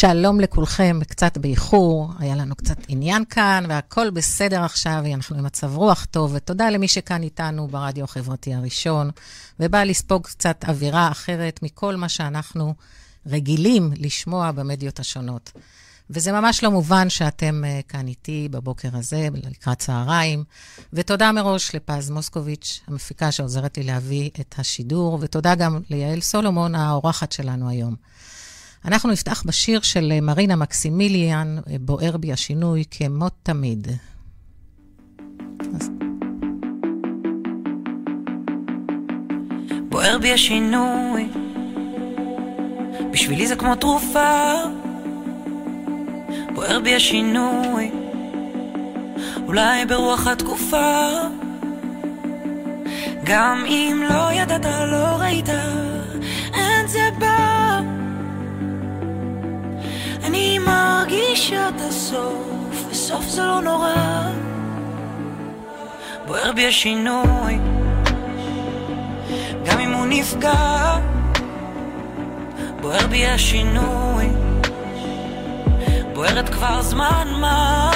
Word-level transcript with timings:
שלום 0.00 0.40
לכולכם, 0.40 1.00
קצת 1.08 1.38
באיחור, 1.38 2.10
היה 2.18 2.36
לנו 2.36 2.56
קצת 2.56 2.76
עניין 2.88 3.24
כאן, 3.24 3.64
והכל 3.68 4.10
בסדר 4.10 4.64
עכשיו, 4.64 5.02
אנחנו 5.14 5.36
עם 5.38 5.44
מצב 5.44 5.76
רוח 5.76 6.04
טוב, 6.10 6.32
ותודה 6.34 6.70
למי 6.70 6.88
שכאן 6.88 7.22
איתנו 7.22 7.68
ברדיו 7.68 8.04
החברתי 8.04 8.54
הראשון, 8.54 9.10
ובא 9.60 9.84
לספוג 9.84 10.26
קצת 10.26 10.64
אווירה 10.68 11.10
אחרת 11.10 11.60
מכל 11.62 11.96
מה 11.96 12.08
שאנחנו 12.08 12.74
רגילים 13.26 13.92
לשמוע 13.96 14.52
במדיות 14.52 15.00
השונות. 15.00 15.52
וזה 16.10 16.32
ממש 16.32 16.64
לא 16.64 16.70
מובן 16.70 17.10
שאתם 17.10 17.62
uh, 17.64 17.88
כאן 17.88 18.08
איתי 18.08 18.48
בבוקר 18.50 18.88
הזה, 18.92 19.28
לקראת 19.34 19.78
צהריים. 19.78 20.44
ותודה 20.92 21.32
מראש 21.32 21.74
לפז 21.74 22.10
מוסקוביץ', 22.10 22.80
המפיקה 22.86 23.32
שעוזרת 23.32 23.78
לי 23.78 23.84
להביא 23.84 24.30
את 24.40 24.54
השידור, 24.58 25.18
ותודה 25.20 25.54
גם 25.54 25.80
ליעל 25.90 26.20
סולומון, 26.20 26.74
האורחת 26.74 27.32
שלנו 27.32 27.68
היום. 27.68 27.94
אנחנו 28.84 29.10
נפתח 29.10 29.42
בשיר 29.46 29.80
של 29.80 30.12
אה, 30.12 30.20
מרינה 30.20 30.56
מקסימיליאן, 30.56 31.56
אה, 31.70 31.76
בוער 31.80 32.16
בי 32.16 32.32
השינוי, 32.32 32.84
כמו 32.90 33.28
תמיד. 33.42 33.88
בוער 39.88 40.18
בי 40.18 40.32
השינוי, 40.32 41.28
בשבילי 43.10 43.46
זה 43.46 43.56
כמו 43.56 43.74
תרופה. 43.74 44.54
בוער 46.54 46.80
בי 46.80 46.94
השינוי, 46.94 47.90
אולי 49.46 49.86
ברוח 49.86 50.26
התקופה. 50.26 51.08
גם 53.24 53.64
אם 53.68 54.02
לא 54.10 54.32
ידעת, 54.32 54.64
לא 54.64 55.16
ראית, 55.20 55.48
אין 56.54 56.86
זה 56.86 57.08
בא. 57.18 57.57
את 61.52 61.80
הסוף, 61.88 62.86
וסוף 62.90 63.24
זה 63.24 63.42
לא 63.42 63.60
נורא. 63.60 64.28
בוער 66.26 66.52
בי 66.52 66.66
השינוי, 66.66 67.58
גם 69.64 69.80
אם 69.80 69.92
הוא 69.92 70.06
נפגע, 70.06 70.96
בוער 72.80 73.06
בי 73.06 73.26
השינוי, 73.26 74.28
בוערת 76.14 76.48
כבר 76.48 76.82
זמן 76.82 77.28
מה. 77.40 77.90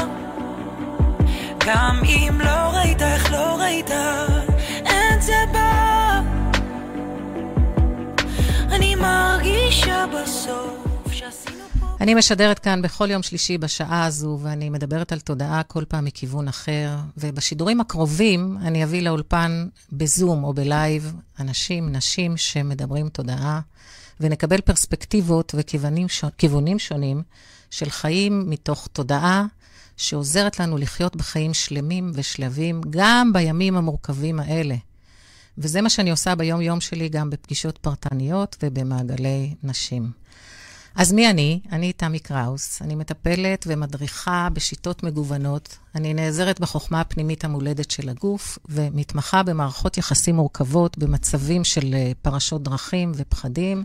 גם 1.66 2.00
אם 2.04 2.40
לא 2.44 2.78
ראית, 2.78 3.02
איך 3.02 3.32
לא 3.32 3.56
ראית, 3.60 3.90
אין 4.86 5.20
זה 5.20 5.44
בא. 5.52 6.20
אני 8.72 8.94
מרגישה 8.94 10.04
בסוף. 10.06 10.81
אני 12.02 12.14
משדרת 12.14 12.58
כאן 12.58 12.82
בכל 12.82 13.10
יום 13.10 13.22
שלישי 13.22 13.58
בשעה 13.58 14.04
הזו, 14.04 14.38
ואני 14.42 14.70
מדברת 14.70 15.12
על 15.12 15.20
תודעה 15.20 15.62
כל 15.62 15.84
פעם 15.88 16.04
מכיוון 16.04 16.48
אחר. 16.48 16.96
ובשידורים 17.16 17.80
הקרובים 17.80 18.58
אני 18.60 18.84
אביא 18.84 19.02
לאולפן 19.02 19.68
בזום 19.92 20.44
או 20.44 20.54
בלייב 20.54 21.14
אנשים, 21.40 21.92
נשים 21.92 22.36
שמדברים 22.36 23.08
תודעה, 23.08 23.60
ונקבל 24.20 24.60
פרספקטיבות 24.60 25.54
וכיוונים 25.58 26.78
שונים 26.78 27.22
של 27.70 27.90
חיים 27.90 28.50
מתוך 28.50 28.88
תודעה 28.92 29.46
שעוזרת 29.96 30.60
לנו 30.60 30.78
לחיות 30.78 31.16
בחיים 31.16 31.54
שלמים 31.54 32.10
ושלבים, 32.14 32.80
גם 32.90 33.32
בימים 33.32 33.76
המורכבים 33.76 34.40
האלה. 34.40 34.76
וזה 35.58 35.80
מה 35.80 35.90
שאני 35.90 36.10
עושה 36.10 36.34
ביום-יום 36.34 36.80
שלי 36.80 37.08
גם 37.08 37.30
בפגישות 37.30 37.78
פרטניות 37.78 38.56
ובמעגלי 38.62 39.54
נשים. 39.62 40.21
אז 40.94 41.12
מי 41.12 41.30
אני? 41.30 41.60
אני 41.72 41.92
תמי 41.92 42.18
קראוס. 42.18 42.82
אני 42.82 42.94
מטפלת 42.94 43.64
ומדריכה 43.68 44.48
בשיטות 44.52 45.02
מגוונות. 45.02 45.78
אני 45.94 46.14
נעזרת 46.14 46.60
בחוכמה 46.60 47.00
הפנימית 47.00 47.44
המולדת 47.44 47.90
של 47.90 48.08
הגוף, 48.08 48.58
ומתמחה 48.68 49.42
במערכות 49.42 49.98
יחסים 49.98 50.34
מורכבות 50.34 50.98
במצבים 50.98 51.64
של 51.64 51.94
אה, 51.94 52.12
פרשות 52.22 52.62
דרכים 52.62 53.12
ופחדים, 53.14 53.84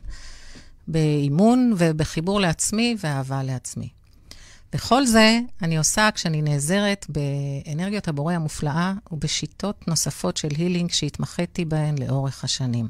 באימון 0.88 1.74
ובחיבור 1.78 2.40
לעצמי 2.40 2.96
ואהבה 3.04 3.44
לעצמי. 3.44 3.90
וכל 4.74 5.06
זה 5.06 5.40
אני 5.62 5.78
עושה 5.78 6.10
כשאני 6.16 6.42
נעזרת 6.42 7.06
באנרגיות 7.10 8.08
הבורא 8.08 8.34
המופלאה 8.34 8.94
ובשיטות 9.12 9.88
נוספות 9.88 10.38
של 10.38 10.48
הילינג 10.58 10.92
שהתמחיתי 10.92 11.66
בהן 11.66 11.96
לאורך 11.98 12.44
השנים. 12.44 12.88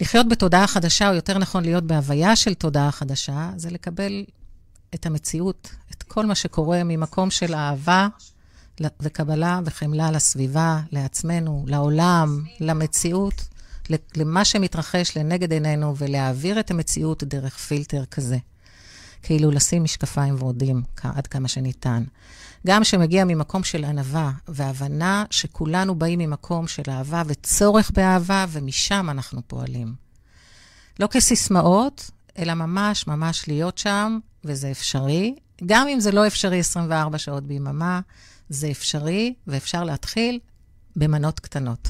לחיות 0.00 0.28
בתודעה 0.28 0.66
חדשה, 0.66 1.08
או 1.08 1.14
יותר 1.14 1.38
נכון 1.38 1.64
להיות 1.64 1.84
בהוויה 1.84 2.36
של 2.36 2.54
תודעה 2.54 2.92
חדשה, 2.92 3.50
זה 3.56 3.70
לקבל 3.70 4.24
את 4.94 5.06
המציאות, 5.06 5.70
את 5.90 6.02
כל 6.02 6.26
מה 6.26 6.34
שקורה 6.34 6.84
ממקום 6.84 7.30
של 7.30 7.54
אהבה 7.54 8.08
וקבלה 9.00 9.60
וחמלה 9.64 10.10
לסביבה, 10.10 10.80
לעצמנו, 10.92 11.64
לעולם, 11.66 12.42
למציאות, 12.60 13.42
למה 14.16 14.44
שמתרחש 14.44 15.16
לנגד 15.16 15.52
עינינו, 15.52 15.96
ולהעביר 15.96 16.60
את 16.60 16.70
המציאות 16.70 17.24
דרך 17.24 17.58
פילטר 17.58 18.04
כזה. 18.04 18.36
כאילו 19.22 19.50
לשים 19.50 19.84
משקפיים 19.84 20.34
ורודים 20.38 20.82
עד 21.02 21.26
כמה 21.26 21.48
שניתן. 21.48 22.04
גם 22.66 22.84
שמגיע 22.84 23.24
ממקום 23.24 23.64
של 23.64 23.84
ענווה 23.84 24.30
והבנה 24.48 25.24
שכולנו 25.30 25.94
באים 25.94 26.18
ממקום 26.18 26.68
של 26.68 26.82
אהבה 26.88 27.22
וצורך 27.26 27.90
באהבה, 27.90 28.46
ומשם 28.48 29.10
אנחנו 29.10 29.40
פועלים. 29.46 29.94
לא 31.00 31.06
כסיסמאות, 31.06 32.10
אלא 32.38 32.54
ממש 32.54 33.06
ממש 33.06 33.48
להיות 33.48 33.78
שם, 33.78 34.18
וזה 34.44 34.70
אפשרי. 34.70 35.34
גם 35.66 35.88
אם 35.88 36.00
זה 36.00 36.12
לא 36.12 36.26
אפשרי 36.26 36.58
24 36.58 37.18
שעות 37.18 37.46
ביממה, 37.46 38.00
זה 38.48 38.70
אפשרי, 38.70 39.34
ואפשר 39.46 39.84
להתחיל 39.84 40.38
במנות 40.96 41.40
קטנות. 41.40 41.88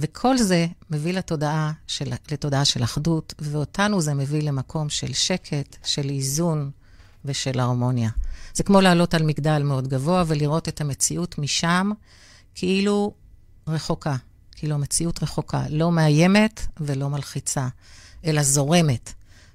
וכל 0.00 0.38
זה 0.38 0.66
מביא 0.90 1.12
לתודעה 1.12 1.72
של, 1.86 2.12
לתודעה 2.30 2.64
של 2.64 2.84
אחדות, 2.84 3.34
ואותנו 3.38 4.00
זה 4.00 4.14
מביא 4.14 4.42
למקום 4.42 4.88
של 4.88 5.12
שקט, 5.12 5.76
של 5.84 6.10
איזון 6.10 6.70
ושל 7.24 7.60
הרמוניה. 7.60 8.10
זה 8.54 8.62
כמו 8.62 8.80
לעלות 8.80 9.14
על 9.14 9.22
מגדל 9.22 9.62
מאוד 9.62 9.88
גבוה 9.88 10.24
ולראות 10.26 10.68
את 10.68 10.80
המציאות 10.80 11.38
משם 11.38 11.90
כאילו 12.54 13.14
רחוקה, 13.68 14.16
כאילו 14.56 14.74
המציאות 14.74 15.22
רחוקה, 15.22 15.64
לא 15.70 15.92
מאיימת 15.92 16.66
ולא 16.80 17.08
מלחיצה, 17.10 17.68
אלא 18.24 18.42
זורמת. 18.42 19.12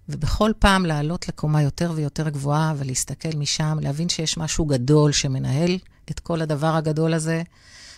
ובכל 0.09 0.51
פעם 0.59 0.85
לעלות 0.85 1.27
לקומה 1.27 1.61
יותר 1.61 1.91
ויותר 1.95 2.29
גבוהה 2.29 2.73
ולהסתכל 2.77 3.37
משם, 3.37 3.77
להבין 3.81 4.09
שיש 4.09 4.37
משהו 4.37 4.65
גדול 4.65 5.11
שמנהל 5.11 5.77
את 6.11 6.19
כל 6.19 6.41
הדבר 6.41 6.75
הגדול 6.75 7.13
הזה. 7.13 7.43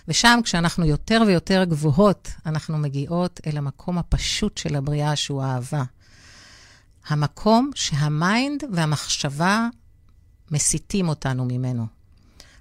ושם, 0.07 0.39
כשאנחנו 0.43 0.85
יותר 0.85 1.23
ויותר 1.27 1.63
גבוהות, 1.63 2.31
אנחנו 2.45 2.77
מגיעות 2.77 3.39
אל 3.47 3.57
המקום 3.57 3.97
הפשוט 3.97 4.57
של 4.57 4.75
הבריאה, 4.75 5.16
שהוא 5.16 5.43
אהבה. 5.43 5.83
המקום 7.07 7.71
שהמיינד 7.75 8.63
והמחשבה 8.73 9.67
מסיתים 10.51 11.09
אותנו 11.09 11.45
ממנו. 11.45 11.85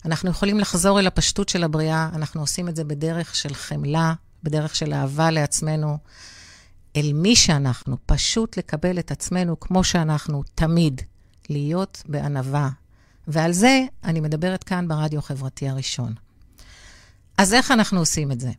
אנחנו 0.04 0.30
יכולים 0.30 0.60
לחזור 0.60 1.00
אל 1.00 1.06
הפשטות 1.06 1.48
של 1.48 1.64
הבריאה, 1.64 2.08
אנחנו 2.14 2.40
עושים 2.40 2.68
את 2.68 2.76
זה 2.76 2.84
בדרך 2.84 3.34
של 3.34 3.54
חמלה, 3.54 4.14
בדרך 4.42 4.76
של 4.76 4.92
אהבה 4.92 5.30
לעצמנו, 5.30 5.98
אל 6.96 7.12
מי 7.14 7.36
שאנחנו, 7.36 7.96
פשוט 8.06 8.56
לקבל 8.56 8.98
את 8.98 9.10
עצמנו 9.10 9.60
כמו 9.60 9.84
שאנחנו, 9.84 10.42
תמיד, 10.54 11.00
להיות 11.50 12.02
בענווה. 12.08 12.68
ועל 13.28 13.52
זה 13.52 13.84
אני 14.04 14.20
מדברת 14.20 14.64
כאן 14.64 14.88
ברדיו 14.88 15.18
החברתי 15.18 15.68
הראשון. 15.68 16.14
אז 17.38 17.54
איך 17.54 17.70
אנחנו 17.70 17.98
עושים 17.98 18.32
את 18.32 18.40
זה? 18.40 18.50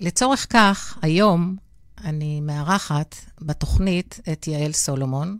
לצורך 0.00 0.46
כך, 0.50 0.98
היום 1.02 1.56
אני 2.04 2.40
מארחת 2.40 3.16
בתוכנית 3.40 4.20
את 4.32 4.46
יעל 4.46 4.72
סולומון, 4.72 5.38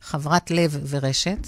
חברת 0.00 0.50
לב 0.50 0.80
ורשת. 0.88 1.46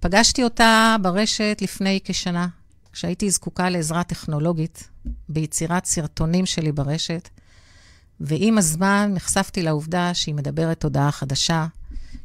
פגשתי 0.00 0.44
אותה 0.44 0.96
ברשת 1.02 1.58
לפני 1.60 2.00
כשנה, 2.04 2.48
כשהייתי 2.92 3.30
זקוקה 3.30 3.70
לעזרה 3.70 4.04
טכנולוגית 4.04 4.88
ביצירת 5.28 5.84
סרטונים 5.84 6.46
שלי 6.46 6.72
ברשת, 6.72 7.28
ועם 8.20 8.58
הזמן 8.58 9.10
נחשפתי 9.14 9.62
לעובדה 9.62 10.14
שהיא 10.14 10.34
מדברת 10.34 10.80
תודעה 10.80 11.12
חדשה. 11.12 11.66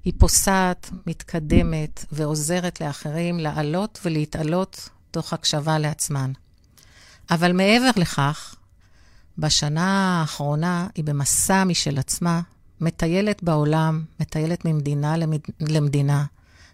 היא 0.06 0.14
פוסעת, 0.18 0.90
מתקדמת 1.08 2.06
ועוזרת 2.12 2.82
לאחרים 2.82 3.40
לעלות 3.40 4.00
ולהתעלות 4.06 4.90
תוך 5.12 5.34
הקשבה 5.34 5.80
לעצמן. 5.80 6.32
אבל 7.32 7.54
מעבר 7.54 7.90
לכך, 7.96 8.56
בשנה 9.38 10.20
האחרונה 10.22 10.88
היא 10.96 11.06
במסע 11.06 11.64
משל 11.64 12.00
עצמה, 12.00 12.42
מטיילת 12.82 13.44
בעולם, 13.44 14.04
מטיילת 14.20 14.66
ממדינה 14.66 15.16
למדינה, 15.60 16.26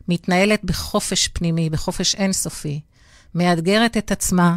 מתנהלת 0.08 0.64
בחופש 0.64 1.28
פנימי, 1.28 1.70
בחופש 1.70 2.16
אינסופי, 2.16 2.82
מאתגרת 3.36 3.98
את 3.98 4.12
עצמה 4.12 4.56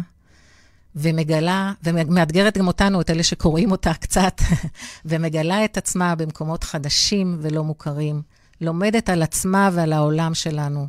ומגלה, 0.95 1.73
ומאתגרת 1.83 2.57
גם 2.57 2.67
אותנו, 2.67 3.01
את 3.01 3.09
אלה 3.09 3.23
שקוראים 3.23 3.71
אותה 3.71 3.93
קצת, 3.93 4.41
ומגלה 5.05 5.65
את 5.65 5.77
עצמה 5.77 6.15
במקומות 6.15 6.63
חדשים 6.63 7.37
ולא 7.41 7.63
מוכרים, 7.63 8.21
לומדת 8.61 9.09
על 9.09 9.23
עצמה 9.23 9.69
ועל 9.73 9.93
העולם 9.93 10.33
שלנו, 10.33 10.87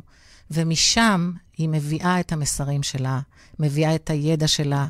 ומשם 0.51 1.31
היא 1.57 1.69
מביאה 1.69 2.19
את 2.19 2.31
המסרים 2.31 2.83
שלה, 2.83 3.19
מביאה 3.59 3.95
את 3.95 4.09
הידע 4.09 4.47
שלה 4.47 4.87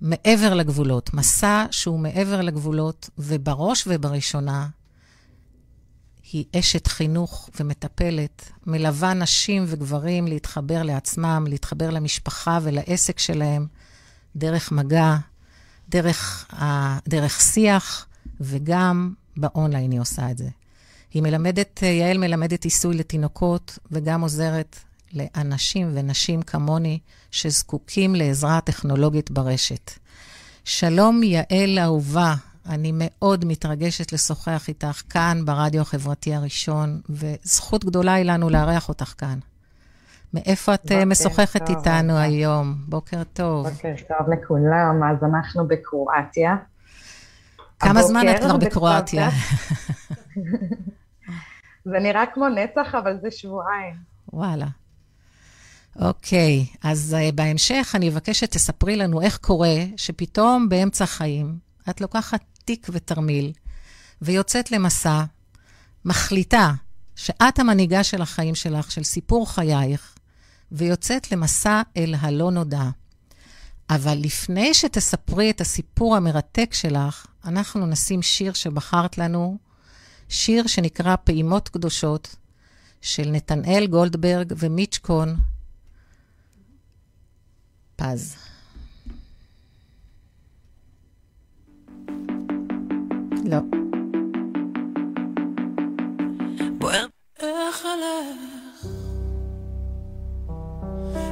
מעבר 0.00 0.54
לגבולות. 0.54 1.14
מסע 1.14 1.66
שהוא 1.70 1.98
מעבר 1.98 2.40
לגבולות, 2.40 3.10
ובראש 3.18 3.84
ובראשונה, 3.86 4.68
היא 6.32 6.44
אשת 6.56 6.86
חינוך 6.86 7.50
ומטפלת, 7.60 8.50
מלווה 8.66 9.14
נשים 9.14 9.64
וגברים 9.66 10.26
להתחבר 10.26 10.82
לעצמם, 10.82 11.44
להתחבר 11.48 11.90
למשפחה 11.90 12.58
ולעסק 12.62 13.18
שלהם, 13.18 13.66
דרך 14.36 14.72
מגע, 14.72 15.16
דרך, 15.88 16.50
דרך 17.08 17.40
שיח, 17.40 18.06
וגם 18.40 19.14
באונליין 19.36 19.90
היא 19.90 20.00
עושה 20.00 20.30
את 20.30 20.38
זה. 20.38 20.48
היא 21.10 21.22
מלמדת, 21.22 21.82
יעל 21.82 22.18
מלמדת 22.18 22.64
עיסוי 22.64 22.96
לתינוקות, 22.96 23.78
וגם 23.90 24.20
עוזרת 24.20 24.76
לאנשים 25.14 25.90
ונשים 25.94 26.42
כמוני 26.42 26.98
שזקוקים 27.30 28.14
לעזרה 28.14 28.60
טכנולוגית 28.60 29.30
ברשת. 29.30 29.90
שלום, 30.64 31.22
יעל 31.22 31.78
אהובה. 31.78 32.34
אני 32.68 32.92
מאוד 32.94 33.44
מתרגשת 33.44 34.12
לשוחח 34.12 34.68
איתך 34.68 35.02
כאן 35.10 35.44
ברדיו 35.44 35.80
החברתי 35.80 36.34
הראשון, 36.34 37.00
וזכות 37.10 37.84
גדולה 37.84 38.14
היא 38.14 38.24
לנו 38.24 38.50
לארח 38.50 38.88
אותך 38.88 39.14
כאן. 39.18 39.38
מאיפה 40.34 40.74
את 40.74 40.92
אה, 40.92 41.04
משוחחת 41.04 41.66
טוב, 41.66 41.76
איתנו 41.76 42.12
בוקר. 42.12 42.16
היום? 42.16 42.74
בוקר 42.88 43.22
טוב. 43.32 43.68
בוקר 43.68 43.94
טוב 44.08 44.32
לכולם, 44.32 45.02
אז 45.10 45.24
אנחנו 45.24 45.68
בקרואטיה. 45.68 46.56
כמה 47.78 48.02
זמן 48.02 48.28
את 48.28 48.40
כבר 48.40 48.56
בקרואטיה? 48.56 49.28
זה 51.90 51.98
נראה 52.00 52.24
כמו 52.34 52.48
נצח, 52.48 52.94
אבל 52.94 53.18
זה 53.22 53.30
שבועיים. 53.30 53.94
וואלה. 54.32 54.66
אוקיי, 56.00 56.66
אז 56.82 57.16
uh, 57.18 57.32
בהמשך 57.32 57.92
אני 57.94 58.08
אבקש 58.08 58.40
שתספרי 58.40 58.96
לנו 58.96 59.20
איך 59.20 59.36
קורה 59.36 59.74
שפתאום 59.96 60.68
באמצע 60.68 61.04
החיים 61.04 61.58
את 61.90 62.00
לוקחת 62.00 62.40
תיק 62.64 62.86
ותרמיל 62.92 63.52
ויוצאת 64.22 64.70
למסע, 64.70 65.24
מחליטה 66.04 66.72
שאת 67.16 67.58
המנהיגה 67.58 68.04
של 68.04 68.22
החיים 68.22 68.54
שלך, 68.54 68.90
של 68.90 69.02
סיפור 69.02 69.52
חייך, 69.52 70.14
ויוצאת 70.72 71.32
למסע 71.32 71.82
אל 71.96 72.14
הלא 72.20 72.50
נודע. 72.50 72.84
אבל 73.90 74.18
לפני 74.18 74.74
שתספרי 74.74 75.50
את 75.50 75.60
הסיפור 75.60 76.16
המרתק 76.16 76.74
שלך, 76.74 77.26
אנחנו 77.44 77.86
נשים 77.86 78.22
שיר 78.22 78.52
שבחרת 78.52 79.18
לנו, 79.18 79.58
שיר 80.28 80.66
שנקרא 80.66 81.16
פעימות 81.24 81.68
קדושות, 81.68 82.36
של 83.00 83.30
נתנאל 83.30 83.86
גולדברג 83.86 84.52
ומיצ'קון 84.58 85.36
פז. 88.04 88.36
לא. 93.44 93.58
בוער. 96.78 97.06
איך 97.40 97.84
אלך 97.86 98.86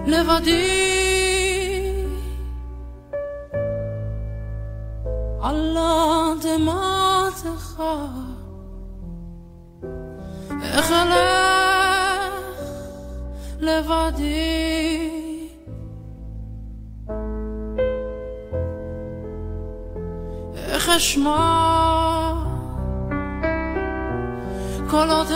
לבדי 0.06 0.82
על 5.42 5.76
אדמתך 6.32 7.82
איך 10.62 10.90
אלך 10.92 12.32
לבדי 13.60 15.21
אשמע 20.96 22.32
קולותיך 24.90 25.32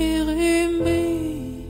מאירים 0.00 0.84
בי. 0.84 1.62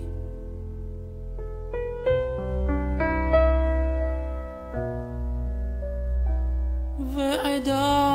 ואדע 7.15 8.07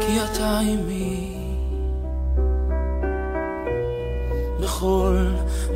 כי 0.00 0.24
אתה 0.24 0.58
עימי. 0.58 1.34
בכל 4.60 5.16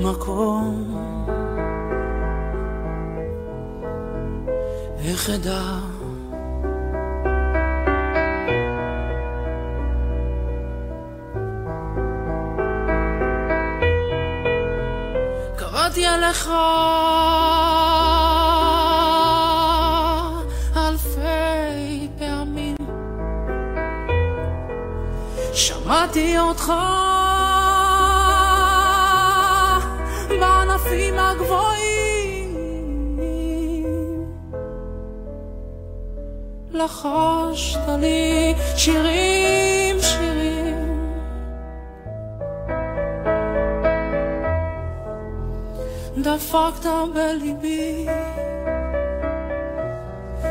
מקום 0.00 1.11
איך 5.12 5.30
קראתי 15.56 16.06
עליך 16.06 16.50
אלפי 20.76 22.08
פעמים. 22.18 22.76
שמעתי 25.52 26.38
אותך 26.38 26.72
בענפים 30.28 31.18
הגבוהים 31.18 31.81
לחשת 36.84 37.88
לי 38.00 38.54
שירים, 38.76 39.96
שירים. 40.00 41.02
דפקת 46.18 46.86
בליבי 47.14 48.06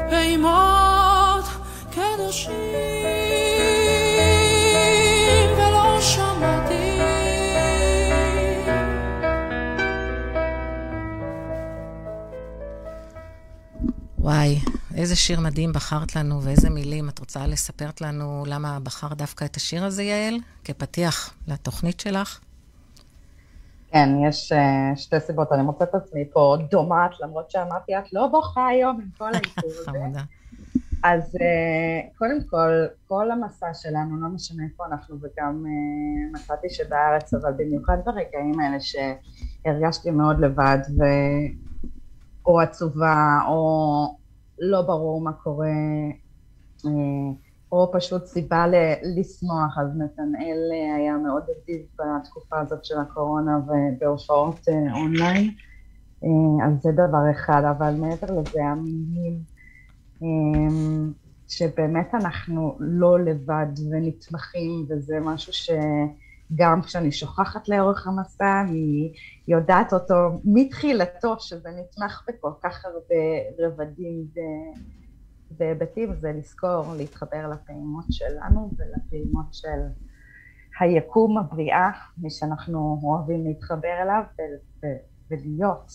פעימות 0.09 1.45
קדושים 1.91 2.55
ולא 5.57 6.01
שמעתי 6.01 6.97
וואי, 14.19 14.59
איזה 14.95 15.15
שיר 15.15 15.39
מדהים 15.39 15.73
בחרת 15.73 16.15
לנו 16.15 16.41
ואיזה 16.41 16.69
מילים. 16.69 17.09
את 17.09 17.19
רוצה 17.19 17.47
לספר 17.47 17.89
לנו 18.01 18.43
למה 18.47 18.79
בחרת 18.83 19.17
דווקא 19.17 19.45
את 19.45 19.55
השיר 19.55 19.85
הזה, 19.85 20.03
יעל, 20.03 20.35
כפתיח 20.63 21.33
לתוכנית 21.47 21.99
שלך? 21.99 22.39
כן, 23.91 24.09
יש 24.27 24.51
uh, 24.51 24.55
שתי 24.99 25.19
סיבות. 25.19 25.51
אני 25.51 25.63
מוצאת 25.63 25.89
את 25.89 25.95
עצמי 25.95 26.25
פה 26.33 26.57
דומעת, 26.69 27.11
למרות 27.19 27.51
שאמרתי, 27.51 27.97
את 27.97 28.13
לא 28.13 28.27
בוכה 28.27 28.67
היום 28.67 29.01
עם 29.01 29.09
כל 29.17 29.33
האיפור 29.33 29.71
הזה. 29.71 29.85
חמודה. 29.91 30.21
אז 31.03 31.35
uh, 31.35 32.17
קודם 32.17 32.37
כל, 32.49 32.85
כל 33.07 33.31
המסע 33.31 33.73
שלנו, 33.73 34.21
לא 34.21 34.27
משנה 34.27 34.63
איפה 34.63 34.85
אנחנו, 34.85 35.15
וגם 35.21 35.65
uh, 35.65 36.39
מצאתי 36.39 36.69
שבארץ, 36.69 37.33
אבל 37.33 37.51
במיוחד 37.57 37.97
ברגעים 38.05 38.59
האלה 38.59 38.77
שהרגשתי 38.79 40.11
מאוד 40.11 40.39
לבד, 40.39 40.79
ו... 40.99 41.03
או 42.45 42.59
עצובה, 42.59 43.39
או 43.47 44.20
לא 44.61 44.81
ברור 44.81 45.21
מה 45.21 45.33
קורה, 45.33 45.67
אה, 46.85 47.33
או 47.71 47.91
פשוט 47.93 48.25
סיבה 48.25 48.65
לשמוח, 49.17 49.77
אז 49.77 49.87
נתנאל 49.97 50.59
אה, 50.73 50.95
היה 50.95 51.17
מאוד 51.17 51.43
אדיב 51.43 51.81
בתקופה 51.95 52.59
הזאת 52.59 52.85
של 52.85 52.97
הקורונה 52.97 53.59
ובהופעות 53.67 54.59
אה, 54.69 54.93
אונליין, 54.93 55.51
אז 56.65 56.81
זה 56.81 56.91
דבר 56.91 57.31
אחד, 57.31 57.61
אבל 57.77 57.95
מעבר 57.95 58.39
לזה 58.39 58.59
המילים 58.63 59.39
שבאמת 61.47 62.13
אנחנו 62.13 62.77
לא 62.79 63.19
לבד 63.19 63.67
ונתמכים 63.91 64.85
וזה 64.89 65.19
משהו 65.21 65.53
שגם 66.51 66.81
כשאני 66.81 67.11
שוכחת 67.11 67.69
לאורך 67.69 68.07
המסע 68.07 68.61
אני 68.61 69.13
יודעת 69.47 69.93
אותו 69.93 70.41
מתחילתו 70.43 71.39
שזה 71.39 71.69
נתמך 71.69 72.23
בכל 72.27 72.51
כך 72.63 72.85
הרבה 72.85 73.15
רבדים 73.59 74.25
והיבטים 75.57 76.13
זה 76.15 76.31
לזכור 76.31 76.93
להתחבר 76.97 77.47
לפעימות 77.47 78.05
שלנו 78.11 78.71
ולפעימות 78.77 79.45
של 79.51 79.79
היקום 80.79 81.37
הבריאה 81.37 81.89
מי 82.17 82.29
שאנחנו 82.29 82.99
אוהבים 83.03 83.45
להתחבר 83.45 84.01
אליו 84.01 84.23
ולהיות. 85.31 85.91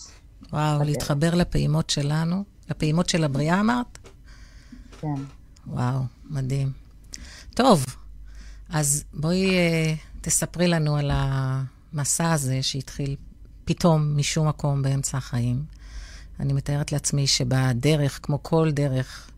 וואו, 0.53 0.75
בדרך. 0.75 0.87
להתחבר 0.87 1.35
לפעימות 1.35 1.91
שלנו, 1.91 2.45
לפעימות 2.71 3.09
של 3.09 3.25
הבריאה 3.25 3.61
אמרת? 3.61 3.99
כן. 5.01 5.15
וואו, 5.67 6.01
מדהים. 6.31 6.73
טוב, 7.55 7.85
אז 8.71 9.05
בואי 9.15 9.51
uh, 9.51 10.16
תספרי 10.27 10.69
לנו 10.69 10.97
על 10.97 11.11
המסע 11.15 12.33
הזה 12.33 12.63
שהתחיל 12.63 13.17
פתאום 13.65 14.17
משום 14.17 14.49
מקום 14.49 14.83
באמצע 14.83 15.19
החיים. 15.19 15.65
אני 16.41 16.53
מתארת 16.53 16.93
לעצמי 16.93 17.27
שבדרך, 17.27 18.21
כמו 18.23 18.43
כל 18.43 18.71
דרך, 18.71 19.31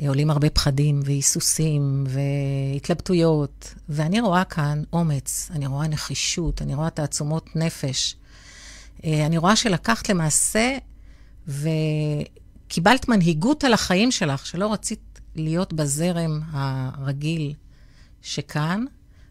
אה, 0.00 0.08
עולים 0.08 0.30
הרבה 0.30 0.50
פחדים 0.50 1.00
והיסוסים 1.04 2.04
והתלבטויות, 2.08 3.74
ואני 3.88 4.20
רואה 4.20 4.44
כאן 4.44 4.82
אומץ, 4.92 5.50
אני 5.54 5.66
רואה 5.66 5.88
נחישות, 5.88 6.62
אני 6.62 6.74
רואה 6.74 6.90
תעצומות 6.90 7.56
נפש. 7.56 8.16
אה, 9.04 9.26
אני 9.26 9.38
רואה 9.38 9.56
שלקחת 9.56 10.08
למעשה 10.08 10.76
וקיבלת 11.48 13.08
מנהיגות 13.08 13.64
על 13.64 13.72
החיים 13.72 14.10
שלך, 14.10 14.46
שלא 14.46 14.72
רצית 14.72 15.20
להיות 15.36 15.72
בזרם 15.72 16.40
הרגיל 16.52 17.54
שכאן, 18.22 18.84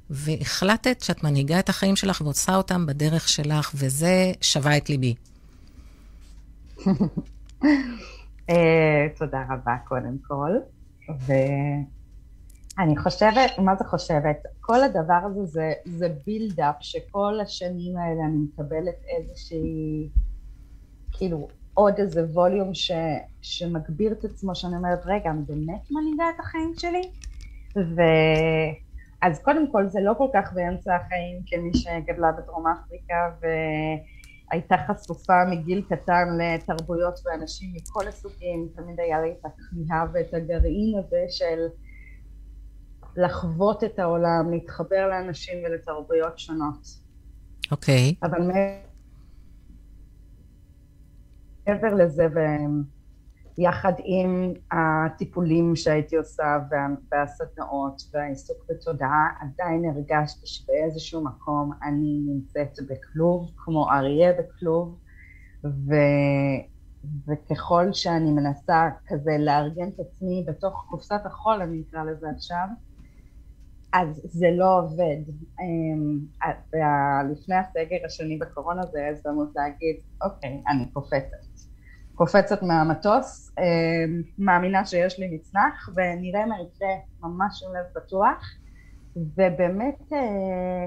והחלטת 0.09 1.01
שאת 1.01 1.23
מנהיגה 1.23 1.59
את 1.59 1.69
החיים 1.69 1.95
שלך 1.95 2.21
ועושה 2.21 2.55
אותם 2.55 2.85
בדרך 2.85 3.29
שלך, 3.29 3.71
וזה 3.75 4.31
שווה 4.41 4.77
את 4.77 4.89
ליבי. 4.89 5.15
אה, 8.49 9.07
תודה 9.17 9.43
רבה 9.49 9.75
קודם 9.87 10.17
כל. 10.27 10.51
ואני 11.27 12.97
חושבת, 12.97 13.51
מה 13.57 13.75
זה 13.75 13.83
חושבת? 13.83 14.37
כל 14.61 14.83
הדבר 14.83 15.19
הזה 15.25 15.45
זה, 15.45 15.73
זה 15.85 16.07
בילדאפ 16.25 16.75
שכל 16.79 17.39
השנים 17.41 17.97
האלה 17.97 18.25
אני 18.25 18.37
מקבלת 18.37 18.95
איזושהי, 19.17 20.09
כאילו 21.11 21.47
עוד 21.73 21.93
איזה 21.97 22.23
ווליום 22.23 22.73
ש, 22.73 22.91
שמגביר 23.41 24.11
את 24.11 24.25
עצמו, 24.25 24.55
שאני 24.55 24.75
אומרת, 24.75 24.99
רגע, 25.05 25.29
אני 25.29 25.41
באמת 25.47 25.91
מנהיגה 25.91 26.23
את 26.35 26.39
החיים 26.39 26.73
שלי? 26.77 27.09
ו... 27.75 28.01
אז 29.23 29.41
קודם 29.41 29.71
כל 29.71 29.87
זה 29.87 29.99
לא 30.01 30.13
כל 30.17 30.27
כך 30.33 30.53
באמצע 30.53 30.95
החיים 30.95 31.41
כמי 31.47 31.73
שגדלה 31.73 32.31
בדרום 32.31 32.67
אפריקה 32.67 33.31
והייתה 33.41 34.75
חשופה 34.87 35.45
מגיל 35.51 35.85
קטן 35.89 36.27
לתרבויות 36.39 37.19
ואנשים 37.25 37.73
מכל 37.73 38.07
הסוגים, 38.07 38.67
תמיד 38.75 38.99
היה 38.99 39.21
לי 39.21 39.31
את 39.31 39.45
הכמיהה 39.45 40.05
ואת 40.13 40.33
הגרעין 40.33 40.99
הזה 40.99 41.25
של 41.29 41.59
לחוות 43.15 43.83
את 43.83 43.99
העולם, 43.99 44.51
להתחבר 44.51 45.07
לאנשים 45.07 45.57
ולתרבויות 45.63 46.39
שונות. 46.39 46.87
אוקיי. 47.71 48.15
Okay. 48.23 48.27
אבל 48.27 48.51
מעבר 51.67 51.93
לזה, 51.93 52.27
יחד 53.57 53.93
עם 54.03 54.53
הטיפולים 54.71 55.75
שהייתי 55.75 56.15
עושה 56.15 56.57
והסדנאות 57.11 58.01
והעיסוק 58.13 58.57
בתודעה, 58.69 59.27
עדיין 59.41 59.85
הרגשתי 59.85 60.47
שבאיזשהו 60.47 61.23
מקום 61.23 61.71
אני 61.83 62.19
נמצאת 62.27 62.77
בכלוב, 62.89 63.51
כמו 63.57 63.91
אריה 63.91 64.33
בכלוב, 64.33 64.99
ו... 65.65 65.93
וככל 67.27 67.93
שאני 67.93 68.31
מנסה 68.31 68.89
כזה 69.07 69.31
לארגן 69.39 69.87
את 69.89 69.99
עצמי 69.99 70.45
בתוך 70.47 70.85
קופסת 70.89 71.21
החול, 71.25 71.61
אני 71.61 71.83
אקרא 71.89 72.03
לזה 72.03 72.27
עכשיו, 72.35 72.67
אז 73.93 74.21
זה 74.23 74.47
לא 74.51 74.79
עובד. 74.79 75.17
אמ, 75.59 76.19
לפני 77.31 77.55
הסגר 77.55 78.05
השני 78.05 78.37
בקורונה 78.37 78.81
זה 78.91 79.07
הזדמנות 79.07 79.49
להגיד, 79.55 79.95
אוקיי, 80.23 80.63
אני 80.67 80.91
קופצת. 80.93 81.52
קופצת 82.15 82.63
מהמטוס, 82.63 83.51
אה, 83.59 83.63
מאמינה 84.37 84.85
שיש 84.85 85.19
לי 85.19 85.35
מצנח 85.35 85.89
ונראה 85.95 86.45
מה 86.45 86.55
יקרה 86.61 86.89
ממש 87.21 87.63
עם 87.63 87.75
לב 87.75 88.03
פתוח 88.03 88.43
ובאמת 89.15 90.13
אה, 90.13 90.85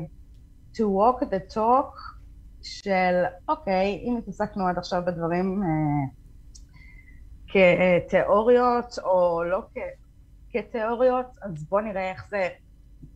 to 0.75 0.81
walk 0.81 1.23
the 1.25 1.55
talk 1.55 2.17
של 2.63 3.25
אוקיי 3.49 4.01
אם 4.05 4.17
התעסקנו 4.19 4.67
עד 4.67 4.79
עכשיו 4.79 5.03
בדברים 5.07 5.63
אה, 5.63 5.69
כתיאוריות 7.49 8.99
או 9.05 9.45
לא 9.45 9.63
כתיאוריות 10.51 11.27
אז 11.43 11.65
בוא 11.69 11.81
נראה 11.81 12.11
איך 12.11 12.29
זה 12.31 12.49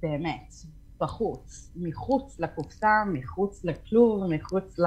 באמת 0.02 0.52
בחוץ, 1.00 1.72
מחוץ 1.76 2.40
לקופסה, 2.40 3.04
מחוץ 3.12 3.64
לכלוב, 3.64 4.34
מחוץ 4.34 4.78
ל... 4.78 4.84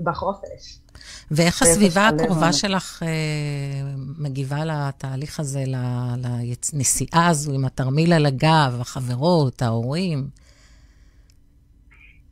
בחופש. 0.00 0.78
ואיך 1.30 1.62
הסביבה 1.62 2.08
הקרובה 2.08 2.52
שלך 2.52 3.02
אה, 3.02 3.08
מגיבה 4.18 4.64
לתהליך 4.64 5.40
הזה, 5.40 5.64
לנסיעה 6.16 7.28
הזו 7.28 7.52
עם 7.52 7.64
התרמיל 7.64 8.12
על 8.12 8.26
הגב, 8.26 8.78
החברות, 8.80 9.62
ההורים? 9.62 10.28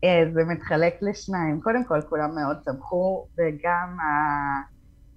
אה, 0.05 0.25
זה 0.35 0.45
מתחלק 0.45 0.95
לשניים. 1.03 1.61
קודם 1.61 1.85
כל, 1.85 2.01
כולם 2.09 2.35
מאוד 2.35 2.57
תמכו, 2.65 3.27
וגם 3.39 3.97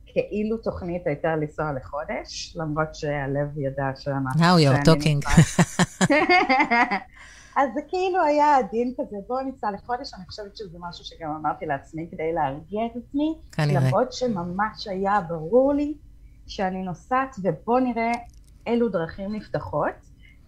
כאילו 0.05 0.57
תוכנית 0.57 1.07
הייתה 1.07 1.35
לנסוע 1.35 1.71
לחודש, 1.71 2.55
למרות 2.55 2.95
שהלב 2.95 3.57
ידע 3.57 3.91
שאני... 3.95 4.25
Now 4.35 4.57
you're 4.57 4.85
talking. 4.85 5.19
אז 7.57 7.69
זה 7.73 7.81
כאילו 7.87 8.23
היה 8.23 8.57
עדין 8.57 8.93
כזה, 8.97 9.17
בואו 9.27 9.43
ניסע 9.43 9.71
לחודש, 9.71 10.13
אני 10.13 10.25
חושבת 10.25 10.57
שזה 10.57 10.77
משהו 10.81 11.05
שגם 11.05 11.35
אמרתי 11.39 11.65
לעצמי 11.65 12.07
כדי 12.11 12.33
להרגיע 12.33 12.85
את 12.85 12.91
עצמי. 12.95 13.35
כנראה. 13.51 13.81
למרות 13.81 14.13
שממש 14.13 14.87
היה 14.87 15.21
ברור 15.21 15.73
לי 15.73 15.93
שאני 16.47 16.83
נוסעת 16.83 17.35
ובואו 17.43 17.79
נראה 17.79 18.11
אילו 18.67 18.89
דרכים 18.89 19.35
נפתחות. 19.35 19.93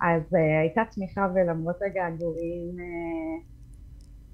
אז 0.02 0.22
uh, 0.22 0.38
הייתה 0.62 0.82
תמיכה 0.92 1.28
ולמרות 1.36 1.76
הגעגועים 1.82 2.76
uh, 2.78 3.44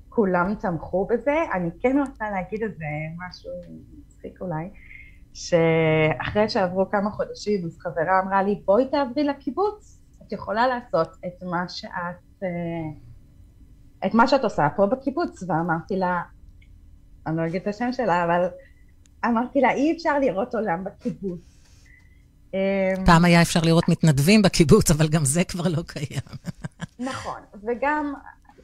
כולם 0.10 0.56
תמכו 0.60 1.06
בזה. 1.06 1.36
אני 1.54 1.70
כן 1.80 1.98
רוצה 2.08 2.30
להגיד 2.30 2.64
איזה 2.64 2.86
משהו 3.18 3.52
מצחיק 4.00 4.42
אולי, 4.42 4.70
שאחרי 5.34 6.50
שעברו 6.50 6.90
כמה 6.90 7.12
חודשים 7.12 7.66
אז 7.66 7.78
חברה 7.80 8.20
אמרה 8.24 8.44
לי 8.44 8.62
בואי 8.66 8.90
תעברי 8.90 9.24
לקיבוץ, 9.24 10.02
את 10.28 10.32
יכולה 10.32 10.68
לעשות 10.68 11.08
את 11.26 11.44
מה 11.44 11.70
שאת 11.70 12.35
את 14.06 14.14
מה 14.14 14.28
שאת 14.28 14.44
עושה 14.44 14.68
פה 14.76 14.86
בקיבוץ, 14.86 15.44
ואמרתי 15.48 15.96
לה, 15.96 16.22
אני 17.28 17.38
לא 17.38 17.48
אגיד 17.48 17.62
את 17.62 17.68
השם 17.68 17.94
שלה, 17.94 18.24
אבל 18.24 18.48
אמרתי 19.26 19.62
לה, 19.62 19.72
אי 19.72 19.94
אפשר 19.96 20.20
לראות 20.20 20.56
עולם 20.56 20.84
בקיבוץ. 20.84 21.40
אמ, 22.54 23.06
פעם 23.06 23.26
היה 23.26 23.42
אפשר 23.42 23.60
לראות 23.64 23.90
מתנדבים 23.90 24.42
בקיבוץ, 24.42 24.92
אבל 24.92 25.08
גם 25.08 25.26
זה 25.26 25.44
כבר 25.44 25.68
לא 25.68 25.82
קיים. 25.88 26.22
נכון, 27.00 27.40
וגם 27.64 28.14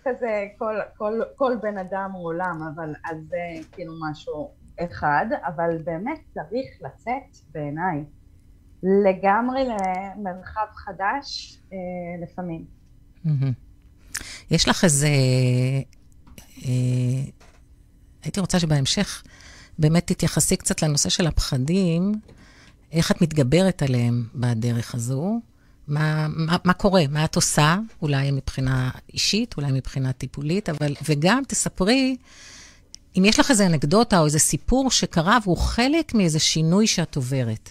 כזה, 0.04 0.46
כל, 0.58 0.76
כל, 0.98 1.22
כל 1.36 1.54
בן 1.62 1.78
אדם 1.78 2.12
הוא 2.14 2.26
עולם, 2.26 2.72
אבל 2.76 2.94
אז 3.12 3.18
זה 3.30 3.68
כאילו 3.72 3.94
משהו 4.10 4.52
אחד, 4.86 5.26
אבל 5.46 5.78
באמת 5.84 6.20
צריך 6.34 6.68
לצאת 6.82 7.38
בעיניי 7.52 8.04
לגמרי 8.84 9.64
למרחב 10.18 10.68
חדש 10.74 11.58
אה, 11.74 11.78
לפעמים. 12.24 12.66
יש 14.52 14.68
לך 14.68 14.84
איזה... 14.84 15.10
אה, 16.66 16.72
הייתי 18.24 18.40
רוצה 18.40 18.60
שבהמשך 18.60 19.24
באמת 19.80 20.08
תתייחסי 20.08 20.58
קצת 20.58 20.84
לנושא 20.84 21.10
של 21.10 21.28
הפחדים, 21.28 22.14
איך 22.92 23.12
את 23.12 23.22
מתגברת 23.22 23.84
עליהם 23.84 24.28
בדרך 24.36 24.96
הזו, 24.96 25.40
מה, 25.88 26.28
מה, 26.30 26.58
מה 26.64 26.74
קורה, 26.74 27.04
מה 27.10 27.26
את 27.26 27.36
עושה, 27.36 27.78
אולי 28.02 28.32
מבחינה 28.32 28.92
אישית, 29.14 29.58
אולי 29.58 29.72
מבחינה 29.72 30.14
טיפולית, 30.14 30.70
אבל, 30.70 30.96
וגם 31.10 31.44
תספרי 31.48 32.18
אם 33.18 33.26
יש 33.26 33.40
לך 33.40 33.52
איזה 33.52 33.66
אנקדוטה 33.66 34.20
או 34.20 34.26
איזה 34.26 34.40
סיפור 34.40 34.92
שקרה 34.92 35.38
והוא 35.44 35.58
חלק 35.58 36.14
מאיזה 36.14 36.40
שינוי 36.40 36.88
שאת 36.88 37.16
עוברת. 37.16 37.70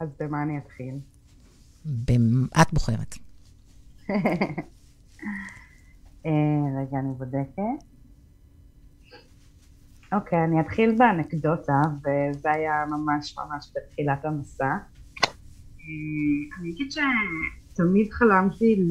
אז 0.00 0.08
במה 0.20 0.42
אני 0.42 0.58
אתחיל? 0.58 0.94
את 2.60 2.72
בוחרת. 2.72 3.25
אה, 6.26 6.30
רגע, 6.80 6.98
אני 6.98 7.12
בודקת. 7.18 7.84
אוקיי, 10.12 10.44
אני 10.44 10.60
אתחיל 10.60 10.94
באנקדוטה, 10.98 11.80
וזה 11.98 12.50
היה 12.50 12.84
ממש 12.88 13.36
ממש 13.38 13.72
בתחילת 13.76 14.24
המסע. 14.24 14.64
אה, 14.64 14.70
אני 16.60 16.70
אגיד 16.70 16.88
שתמיד 16.90 18.12
חלמתי 18.12 18.82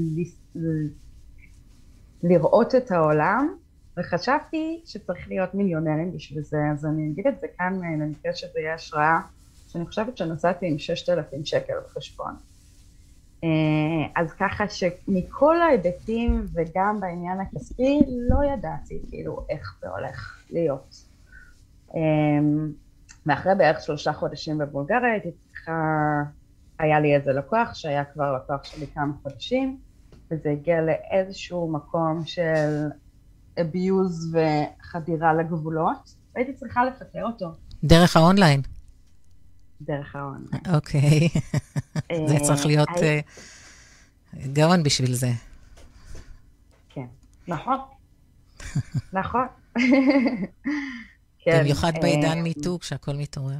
לראות 2.24 2.75
את 2.75 2.91
העולם, 2.91 3.55
וחשבתי 3.98 4.81
שצריך 4.86 5.27
להיות 5.27 5.53
מיליונרים 5.53 6.15
בשביל 6.15 6.43
זה, 6.43 6.57
אז 6.74 6.86
אני 6.86 7.12
אגיד 7.12 7.27
את 7.27 7.39
זה 7.41 7.48
כאן 7.57 7.79
למקרה 8.01 8.34
שזה 8.34 8.60
יהיה 8.60 8.74
השראה, 8.74 9.19
שאני 9.67 9.86
חושבת 9.86 10.17
שנסעתי 10.17 10.67
עם 10.67 10.79
6,000 10.79 11.45
שקל 11.45 11.74
בחשבון. 11.86 12.36
אה, 13.43 13.49
אז 14.15 14.33
ככה 14.33 14.69
שמכל 14.69 15.61
ההיבטים 15.61 16.45
וגם 16.53 16.99
בעניין 16.99 17.39
הכספי 17.39 17.99
לא 18.29 18.53
ידעתי 18.53 18.99
כאילו 19.09 19.45
איך 19.49 19.77
זה 19.81 19.89
הולך 19.89 20.43
להיות. 20.49 21.05
אה, 21.95 22.01
ואחרי 23.25 23.55
בערך 23.57 23.81
שלושה 23.81 24.13
חודשים 24.13 24.57
בבולגריה 24.57 25.11
הייתי 25.11 25.31
צריכה, 25.31 25.73
היה 26.79 26.99
לי 26.99 27.15
איזה 27.15 27.31
לקוח 27.31 27.73
שהיה 27.73 28.03
כבר 28.05 28.35
לקוח 28.35 28.63
שלי 28.63 28.87
כמה 28.87 29.13
חודשים, 29.23 29.77
וזה 30.31 30.49
הגיע 30.49 30.81
לאיזשהו 30.81 31.71
מקום 31.71 32.25
של 32.25 32.87
abuse 33.57 34.33
וחדירה 34.33 35.33
לגבולות, 35.33 36.15
והייתי 36.35 36.53
צריכה 36.53 36.85
לפטר 36.85 37.23
אותו. 37.25 37.51
דרך 37.83 38.17
האונליין. 38.17 38.61
דרך 39.82 40.15
האונליין. 40.15 40.63
אוקיי. 40.75 41.29
זה 42.27 42.36
צריך 42.44 42.65
להיות 42.65 42.89
אה, 43.01 43.20
גאון 44.53 44.84
בשביל 44.84 45.13
זה. 45.13 45.32
כן, 46.89 47.05
נכון. 47.48 47.77
נכון. 49.13 49.46
כן, 51.39 51.60
במיוחד 51.60 51.91
בעידן 52.01 52.39
מיתוג, 52.39 52.84
שהכל 52.84 53.15
מתעורר. 53.15 53.60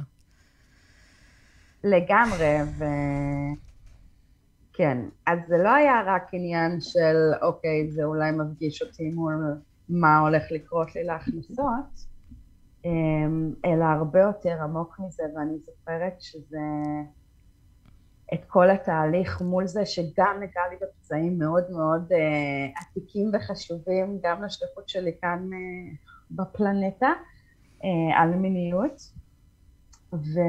לגמרי, 1.84 2.56
ו... 2.78 2.84
כן, 4.72 4.98
אז 5.26 5.38
זה 5.48 5.56
לא 5.58 5.74
היה 5.74 6.02
רק 6.06 6.22
עניין 6.32 6.80
של, 6.80 7.16
אוקיי, 7.42 7.90
זה 7.90 8.04
אולי 8.04 8.30
מפגיש 8.32 8.82
אותי 8.82 9.10
מול 9.10 9.34
מה 9.88 10.18
הולך 10.18 10.42
לקרות 10.50 10.94
לי 10.94 11.04
להכנסות, 11.04 12.06
אלא 13.64 13.84
הרבה 13.84 14.20
יותר 14.20 14.62
עמוק 14.62 14.96
מזה, 14.98 15.22
ואני 15.36 15.58
זוכרת 15.58 16.20
שזה 16.20 16.58
את 18.34 18.44
כל 18.46 18.70
התהליך 18.70 19.40
מול 19.40 19.66
זה 19.66 19.86
שגם 19.86 20.36
נגע 20.40 20.60
לי 20.70 20.76
בפצעים 20.82 21.38
מאוד 21.38 21.64
מאוד 21.70 22.12
uh, 22.12 22.80
עתיקים 22.80 23.30
וחשובים, 23.32 24.18
גם 24.22 24.42
לשליחות 24.42 24.88
שלי 24.88 25.12
כאן 25.20 25.48
uh, 25.52 25.96
בפלנטה, 26.30 27.12
uh, 27.80 27.84
על 28.16 28.34
מיניות, 28.34 29.12
ו... 30.12 30.40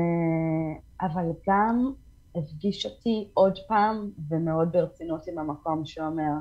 אבל 1.02 1.26
גם 1.50 1.92
הפגיש 2.36 2.86
אותי 2.86 3.30
עוד 3.34 3.60
פעם 3.68 4.10
ומאוד 4.30 4.72
ברצינות 4.72 5.28
עם 5.28 5.40
המקום 5.40 5.86
שאומר, 5.86 6.32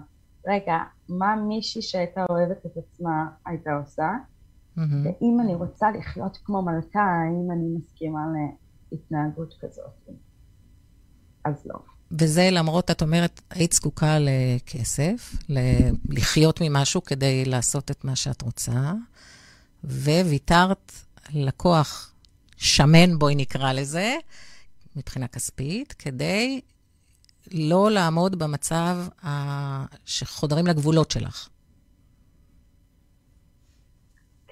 רגע, 0.46 0.76
מה 1.08 1.36
מישהי 1.36 1.82
שהייתה 1.82 2.24
אוהבת 2.30 2.66
את 2.66 2.76
עצמה 2.76 3.26
הייתה 3.46 3.76
עושה? 3.76 4.08
Mm-hmm. 4.76 4.80
ואם 5.04 5.37
אני 5.40 5.54
רוצה 5.54 5.87
לחיות 5.99 6.38
כמו 6.45 6.62
מלכה, 6.62 7.00
האם 7.00 7.50
אני 7.52 7.78
מסכימה 7.78 8.21
להתנהגות 8.92 9.54
כזאת? 9.61 10.09
אז 11.45 11.54
לא. 11.66 11.78
וזה 12.12 12.49
למרות, 12.52 12.90
את 12.90 13.02
אומרת, 13.02 13.40
היית 13.50 13.73
זקוקה 13.73 14.16
לכסף, 14.18 15.35
לחיות 16.09 16.61
ממשהו 16.61 17.04
כדי 17.04 17.45
לעשות 17.45 17.90
את 17.90 18.04
מה 18.04 18.16
שאת 18.16 18.42
רוצה, 18.42 18.92
וויתרת 19.85 20.92
לקוח 21.35 22.12
שמן, 22.56 23.18
בואי 23.18 23.35
נקרא 23.35 23.73
לזה, 23.73 24.16
מבחינה 24.97 25.28
כספית, 25.28 25.92
כדי 25.92 26.61
לא 27.52 27.90
לעמוד 27.90 28.38
במצב 28.38 28.97
שחודרים 30.04 30.66
לגבולות 30.66 31.11
שלך. 31.11 31.49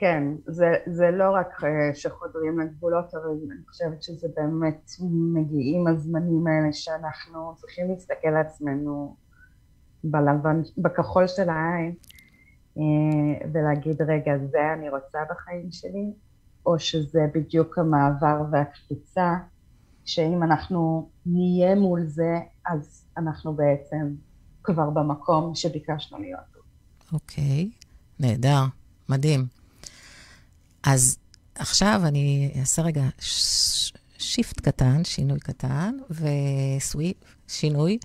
כן, 0.04 0.25
זה, 0.46 0.75
זה 0.87 1.11
לא 1.11 1.30
רק 1.30 1.64
אה, 1.64 1.94
שחודרים 1.94 2.61
לגבולות, 2.61 3.14
אבל 3.14 3.28
אני 3.50 3.66
חושבת 3.68 4.02
שזה 4.02 4.28
באמת 4.37 4.90
מגיעים 5.34 5.87
הזמנים 5.87 6.46
האלה 6.46 6.73
שאנחנו 6.73 7.54
צריכים 7.56 7.90
להסתכל 7.90 8.28
על 8.28 8.37
עצמנו 8.37 9.16
בלבן, 10.04 10.62
בכחול 10.78 11.26
של 11.26 11.49
העין 11.49 11.94
אה, 12.78 13.49
ולהגיד, 13.52 14.02
רגע, 14.02 14.32
זה 14.38 14.73
אני 14.73 14.88
רוצה 14.88 15.18
בחיים 15.30 15.73
שלי, 15.73 16.12
או 16.66 16.78
שזה 16.78 17.26
בדיוק 17.34 17.78
המעבר 17.78 18.42
והקפיצה, 18.52 19.34
שאם 20.04 20.43
אנחנו 20.43 21.08
נהיה 21.26 21.75
מול 21.75 22.06
זה, 22.06 22.38
אז 22.67 23.06
אנחנו 23.17 23.54
בעצם 23.54 24.14
כבר 24.62 24.90
במקום 24.90 25.54
שביקשנו 25.54 26.19
להיות. 26.19 26.40
אוקיי, 27.12 27.71
okay. 27.73 27.86
נהדר, 28.21 28.62
מדהים. 29.08 29.63
אז 30.86 31.18
עכשיו 31.54 32.00
אני 32.04 32.50
אעשה 32.60 32.82
רגע 32.82 33.02
שיפט 34.18 34.60
קטן, 34.60 35.04
שינוי 35.04 35.40
קטן, 35.40 35.97
וסוויפ, 36.10 37.16
שינוי, 37.49 37.99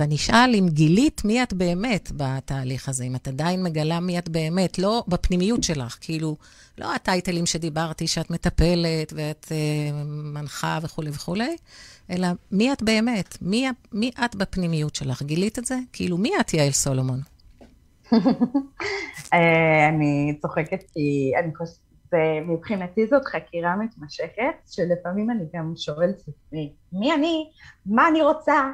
ואני 0.00 0.14
אשאל 0.14 0.54
אם 0.54 0.68
גילית 0.68 1.24
מי 1.24 1.42
את 1.42 1.52
באמת 1.52 2.10
בתהליך 2.16 2.88
הזה, 2.88 3.04
אם 3.04 3.16
את 3.16 3.28
עדיין 3.28 3.62
מגלה 3.62 4.00
מי 4.00 4.18
את 4.18 4.28
באמת, 4.28 4.78
לא 4.78 5.04
בפנימיות 5.08 5.62
שלך, 5.62 5.96
כאילו, 6.00 6.36
לא 6.78 6.94
הטייטלים 6.94 7.46
שדיברתי, 7.46 8.06
שאת 8.06 8.30
מטפלת 8.30 9.12
ואת 9.16 9.46
uh, 9.48 9.52
מנחה 10.06 10.78
וכולי 10.82 11.10
וכולי, 11.10 11.56
אלא 12.10 12.28
מי 12.52 12.72
את 12.72 12.82
באמת, 12.82 13.38
מי, 13.42 13.66
מי 13.92 14.10
את 14.24 14.36
בפנימיות 14.36 14.94
שלך, 14.94 15.22
גילית 15.22 15.58
את 15.58 15.64
זה? 15.64 15.78
כאילו, 15.92 16.18
מי 16.18 16.30
את 16.40 16.54
יעל 16.54 16.70
סולומון? 16.70 17.20
אה, 19.34 19.88
אני 19.88 20.38
צוחקת 20.42 20.82
כי 20.92 21.32
אני 21.42 21.54
חושבת... 21.56 21.87
ומבחינתי 22.12 23.06
זאת 23.06 23.24
חקירה 23.24 23.76
מתמשכת, 23.76 24.56
שלפעמים 24.66 25.30
אני 25.30 25.44
גם 25.54 25.72
שואלת 25.76 26.20
את 26.20 26.28
עצמי, 26.28 26.72
מי 26.92 27.14
אני? 27.14 27.50
מה 27.86 28.08
אני 28.08 28.22
רוצה? 28.22 28.70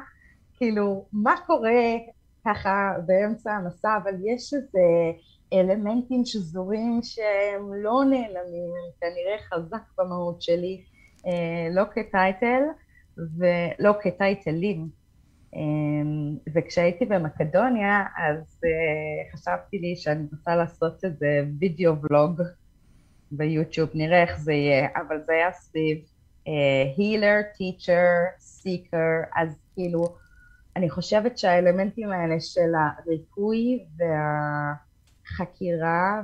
כאילו, 0.57 1.05
מה 1.13 1.35
קורה 1.47 1.81
ככה 2.45 2.93
באמצע 3.05 3.51
המסע, 3.51 3.97
אבל 4.03 4.13
יש 4.23 4.53
איזה 4.53 4.79
אלמנטים 5.53 6.25
שזורים 6.25 6.99
שהם 7.03 7.73
לא 7.73 8.03
נעלמים, 8.09 8.69
הם 8.75 8.91
כנראה 9.01 9.37
חזק 9.49 9.83
במהות 9.97 10.41
שלי, 10.41 10.83
אה, 11.27 11.67
לא 11.71 11.83
כטייטל 11.93 12.61
ולא 13.17 13.93
כטייטלים. 14.01 14.89
אה, 15.55 15.61
וכשהייתי 16.55 17.05
במקדוניה, 17.05 18.03
אז 18.17 18.61
אה, 18.65 19.33
חשבתי 19.33 19.79
לי 19.79 19.95
שאני 19.95 20.25
רוצה 20.31 20.55
לעשות 20.55 21.05
איזה 21.05 21.41
וידאו 21.59 21.93
ולוג 22.01 22.41
ביוטיוב, 23.37 23.89
נראה 23.93 24.21
איך 24.21 24.39
זה 24.39 24.53
יהיה, 24.53 24.87
אבל 24.95 25.21
זה 25.25 25.33
היה 25.33 25.51
סביב 25.51 25.97
הילר, 26.97 27.41
טיצ'ר, 27.57 28.11
סיקר, 28.39 29.21
אז 29.35 29.57
כאילו, 29.73 30.15
אני 30.75 30.89
חושבת 30.89 31.37
שהאלמנטים 31.37 32.11
האלה 32.11 32.39
של 32.39 32.71
הריפוי 32.75 33.85
והחקירה 35.27 36.21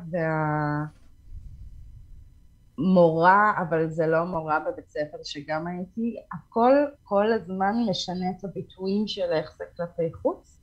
והמורה, 2.78 3.54
אבל 3.62 3.90
זה 3.90 4.08
לא 4.08 4.26
מורה 4.26 4.60
בבית 4.60 4.90
ספר 4.90 5.18
שגם 5.24 5.68
הייתי, 5.68 6.16
הכל 6.32 6.74
כל 7.04 7.34
הזמן 7.34 7.74
משנה 7.90 8.26
את 8.30 8.44
הביטויים 8.44 9.08
של 9.08 9.32
איך 9.32 9.56
זה 9.58 9.64
כלפי 9.78 10.14
חוץ. 10.14 10.58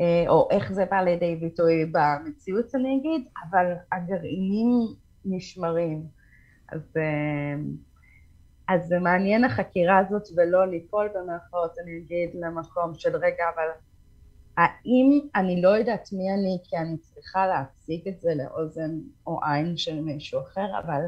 אה, 0.00 0.24
או 0.28 0.48
איך 0.50 0.72
זה 0.72 0.84
בא 0.90 0.96
לידי 0.96 1.36
ביטוי 1.36 1.92
במציאות 1.92 2.74
אני 2.74 2.98
אגיד, 3.00 3.28
אבל 3.50 3.72
הגרעינים 3.92 4.94
נשמרים. 5.26 6.06
אז, 6.72 6.80
אה, 6.96 7.62
אז 8.68 8.86
זה 8.88 8.98
מעניין 8.98 9.44
החקירה 9.44 9.98
הזאת 9.98 10.22
ולא 10.36 10.66
ליפול 10.66 11.08
במרכאות, 11.14 11.70
אני 11.82 11.98
אגיד, 11.98 12.30
למקום 12.34 12.94
של 12.94 13.16
רגע, 13.16 13.44
אבל 13.54 13.68
האם 14.56 15.20
אני 15.34 15.62
לא 15.62 15.68
יודעת 15.68 16.08
מי 16.12 16.32
אני 16.34 16.58
כי 16.64 16.76
אני 16.76 16.96
צריכה 16.98 17.46
להציג 17.46 18.08
את 18.08 18.20
זה 18.20 18.30
לאוזן 18.34 18.90
או 19.26 19.40
עין 19.44 19.76
של 19.76 20.00
מישהו 20.00 20.40
אחר, 20.40 20.66
אבל 20.84 21.00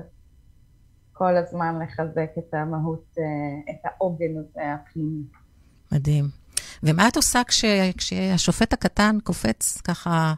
כל 1.12 1.36
הזמן 1.36 1.82
לחזק 1.82 2.30
את 2.38 2.54
המהות, 2.54 3.14
אה, 3.18 3.72
את 3.72 3.80
העוגן 3.84 4.38
הזה 4.38 4.60
הפנימי. 4.74 5.22
מדהים. 5.92 6.24
ומה 6.82 7.08
את 7.08 7.16
עושה 7.16 7.44
כש, 7.44 7.64
כשהשופט 7.96 8.72
הקטן 8.72 9.16
קופץ 9.24 9.80
ככה 9.80 10.34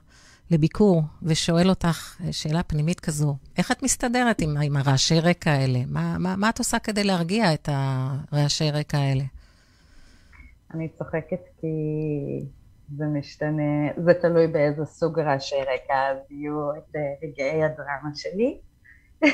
לביקור 0.51 1.03
ושואל 1.23 1.69
אותך 1.69 2.17
אה, 2.25 2.33
שאלה 2.33 2.63
פנימית 2.63 3.01
כזו, 3.01 3.37
איך 3.59 3.73
את 3.73 3.83
מסתדרת 3.83 4.41
עם, 4.41 4.57
עם 4.63 4.77
הרעשי 4.77 5.21
רקע 5.21 5.51
האלה? 5.51 5.79
מה, 5.87 6.19
מה, 6.19 6.37
מה 6.37 6.51
את 6.51 6.59
עושה 6.59 6.79
כדי 6.79 7.05
להרגיע 7.05 7.55
את 7.55 7.69
הרעשי 7.73 8.71
רקע 8.71 8.99
האלה? 8.99 9.25
אני 10.75 10.89
צוחקת 10.89 11.41
כי 11.61 11.67
זה 12.97 13.05
משתנה, 13.05 13.93
זה 14.05 14.15
תלוי 14.15 14.47
באיזה 14.47 14.85
סוג 14.85 15.19
רעשי 15.19 15.61
רקע, 15.75 16.11
אז 16.11 16.17
יהיו 16.31 16.71
את 16.71 16.97
אה, 16.97 17.01
רגעי 17.23 17.65
הדרמה 17.65 18.11
שלי, 18.15 18.59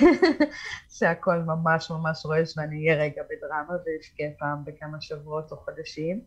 שהכל 0.99 1.39
ממש 1.39 1.91
ממש 1.91 2.27
רועש 2.27 2.59
ואני 2.59 2.77
אהיה 2.77 3.03
רגע 3.03 3.23
בדרמה 3.23 3.77
וישקע 3.87 4.25
פעם 4.39 4.65
בכמה 4.65 5.01
שבועות 5.01 5.53
או 5.53 5.57
חודשים. 5.57 6.21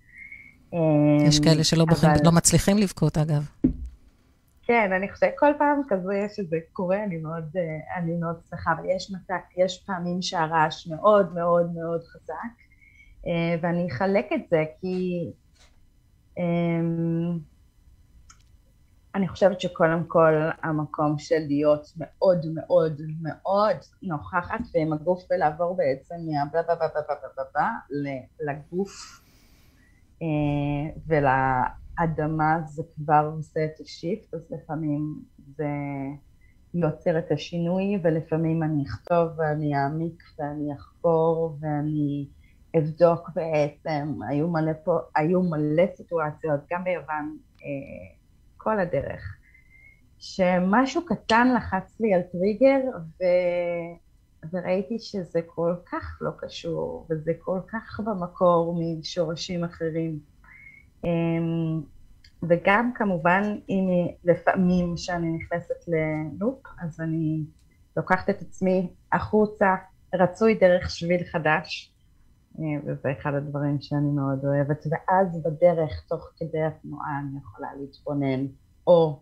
יש 1.27 1.39
כאלה 1.39 1.63
שלא 1.63 1.83
אבל... 1.83 1.89
בוחרים, 1.89 2.15
לא 2.23 2.31
מצליחים 2.31 2.77
לבכות 2.77 3.17
אגב. 3.17 3.43
כן, 4.69 4.93
אני 4.93 5.11
חושבת, 5.11 5.33
כל 5.37 5.53
פעם 5.57 5.81
כזה 5.87 6.27
שזה 6.35 6.57
קורה, 6.73 7.03
אני 7.03 7.17
מאוד, 7.17 7.57
אה, 7.57 7.97
אני 7.97 8.15
מאוד 8.15 8.39
שמחה, 8.49 8.71
אבל 8.71 8.83
יש, 8.95 9.11
מת... 9.11 9.37
יש 9.57 9.83
פעמים 9.87 10.21
שהרעש 10.21 10.87
מאוד 10.87 11.33
מאוד 11.33 11.73
מאוד 11.73 12.03
חזק, 12.03 12.33
אה, 13.27 13.55
ואני 13.61 13.87
אחלק 13.91 14.25
את 14.33 14.41
זה 14.49 14.63
כי 14.81 15.31
אמ, 16.37 17.39
אני 19.15 19.27
חושבת 19.27 19.61
שקודם 19.61 20.03
כל 20.07 20.33
המקום 20.63 21.19
של 21.19 21.39
להיות 21.47 21.87
מאוד 21.97 22.45
מאוד 22.53 23.01
מאוד 23.21 23.77
נוכחת 24.01 24.59
ועם 24.73 24.93
הגוף 24.93 25.23
ולעבור 25.31 25.77
בעצם 25.77 26.15
מהבלה 26.15 26.61
בלה 26.61 26.75
בלה 26.75 26.87
בלה 27.07 27.15
בלה 27.35 27.43
בלה 27.53 27.71
לגוף 28.39 29.21
ולאדמה 31.99 32.61
זה 32.65 32.83
כבר 32.95 33.31
עושה 33.37 33.65
את 33.65 33.79
השיפט 33.79 34.33
אז 34.33 34.51
לפעמים 34.51 35.23
זה 35.57 35.67
יוצר 36.73 37.19
את 37.19 37.31
השינוי 37.31 37.99
ולפעמים 38.03 38.63
אני 38.63 38.83
אכתוב 38.83 39.27
ואני 39.37 39.75
אעמיק 39.75 40.23
ואני 40.39 40.73
אחקור 40.73 41.57
ואני 41.59 42.27
אבדוק 42.77 43.29
בעצם, 43.35 44.19
היו 44.29 44.47
מלא, 44.47 44.71
פה, 44.83 44.97
היו 45.15 45.41
מלא 45.41 45.83
סיטואציות 45.95 46.59
גם 46.71 46.83
ביוון 46.83 47.37
אה, 47.61 48.15
כל 48.57 48.79
הדרך 48.79 49.35
שמשהו 50.19 51.05
קטן 51.05 51.53
לחץ 51.55 51.99
לי 51.99 52.13
על 52.13 52.21
טריגר 52.21 52.79
ו... 52.97 53.23
וראיתי 54.53 54.99
שזה 54.99 55.41
כל 55.45 55.75
כך 55.91 56.17
לא 56.21 56.31
קשור 56.37 57.07
וזה 57.09 57.31
כל 57.39 57.59
כך 57.71 57.99
במקור 57.99 58.81
משורשים 58.81 59.63
אחרים 59.63 60.19
וגם 62.49 62.91
כמובן 62.95 63.41
אם 63.69 63.87
לפעמים 64.23 64.97
שאני 64.97 65.27
נכנסת 65.37 65.87
ללופ 65.87 66.63
אז 66.81 66.99
אני 67.01 67.43
לוקחת 67.97 68.29
את 68.29 68.41
עצמי 68.41 68.89
החוצה 69.11 69.75
רצוי 70.13 70.53
דרך 70.53 70.89
שביל 70.89 71.23
חדש 71.23 71.93
אה, 72.59 72.63
וזה 72.85 73.09
אחד 73.21 73.33
הדברים 73.33 73.81
שאני 73.81 74.11
מאוד 74.11 74.45
אוהבת 74.45 74.85
ואז 74.91 75.41
בדרך 75.43 76.03
תוך 76.09 76.29
כדי 76.37 76.61
התנועה 76.61 77.19
אני 77.19 77.39
יכולה 77.39 77.67
להתבונן 77.79 78.45
או 78.87 79.21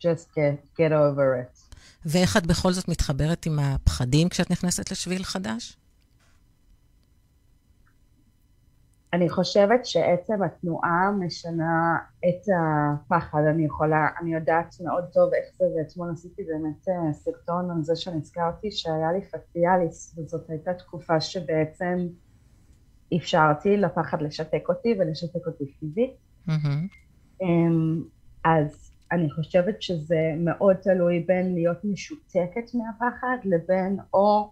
just 0.00 0.26
get, 0.34 0.80
get 0.80 0.92
over 0.92 1.28
it. 1.42 1.76
ואיך 2.04 2.36
את 2.36 2.46
בכל 2.46 2.72
זאת 2.72 2.88
מתחברת 2.88 3.46
עם 3.46 3.58
הפחדים 3.58 4.28
כשאת 4.28 4.50
נכנסת 4.50 4.90
לשביל 4.90 5.24
חדש? 5.24 5.76
אני 9.12 9.28
חושבת 9.28 9.86
שעצם 9.86 10.42
התנועה 10.42 11.10
משנה 11.18 11.98
את 12.28 12.48
הפחד, 12.58 13.42
אני 13.54 13.64
יכולה, 13.64 14.08
אני 14.20 14.34
יודעת 14.34 14.74
מאוד 14.84 15.04
טוב 15.12 15.30
איך 15.34 15.56
זה, 15.58 15.64
ואתמול 15.76 16.10
עשיתי 16.12 16.42
באמת 16.44 16.88
אה, 16.88 17.12
סרטון 17.12 17.70
על 17.70 17.82
זה 17.82 17.96
שנזכרתי 17.96 18.70
שהיה 18.70 19.12
לי 19.12 19.20
פציאליס, 19.24 20.18
וזאת 20.18 20.50
הייתה 20.50 20.74
תקופה 20.74 21.20
שבעצם 21.20 21.96
אפשרתי 23.16 23.76
לפחד 23.76 24.22
לשתק 24.22 24.68
אותי 24.68 24.96
ולשתק 24.98 25.46
אותי 25.46 25.64
פיזית. 25.80 26.10
Mm-hmm. 26.48 27.44
אז 28.44 28.92
אני 29.12 29.30
חושבת 29.30 29.82
שזה 29.82 30.34
מאוד 30.38 30.76
תלוי 30.76 31.24
בין 31.28 31.54
להיות 31.54 31.84
משותקת 31.84 32.74
מהפחד 32.74 33.36
לבין 33.44 33.98
או 34.14 34.50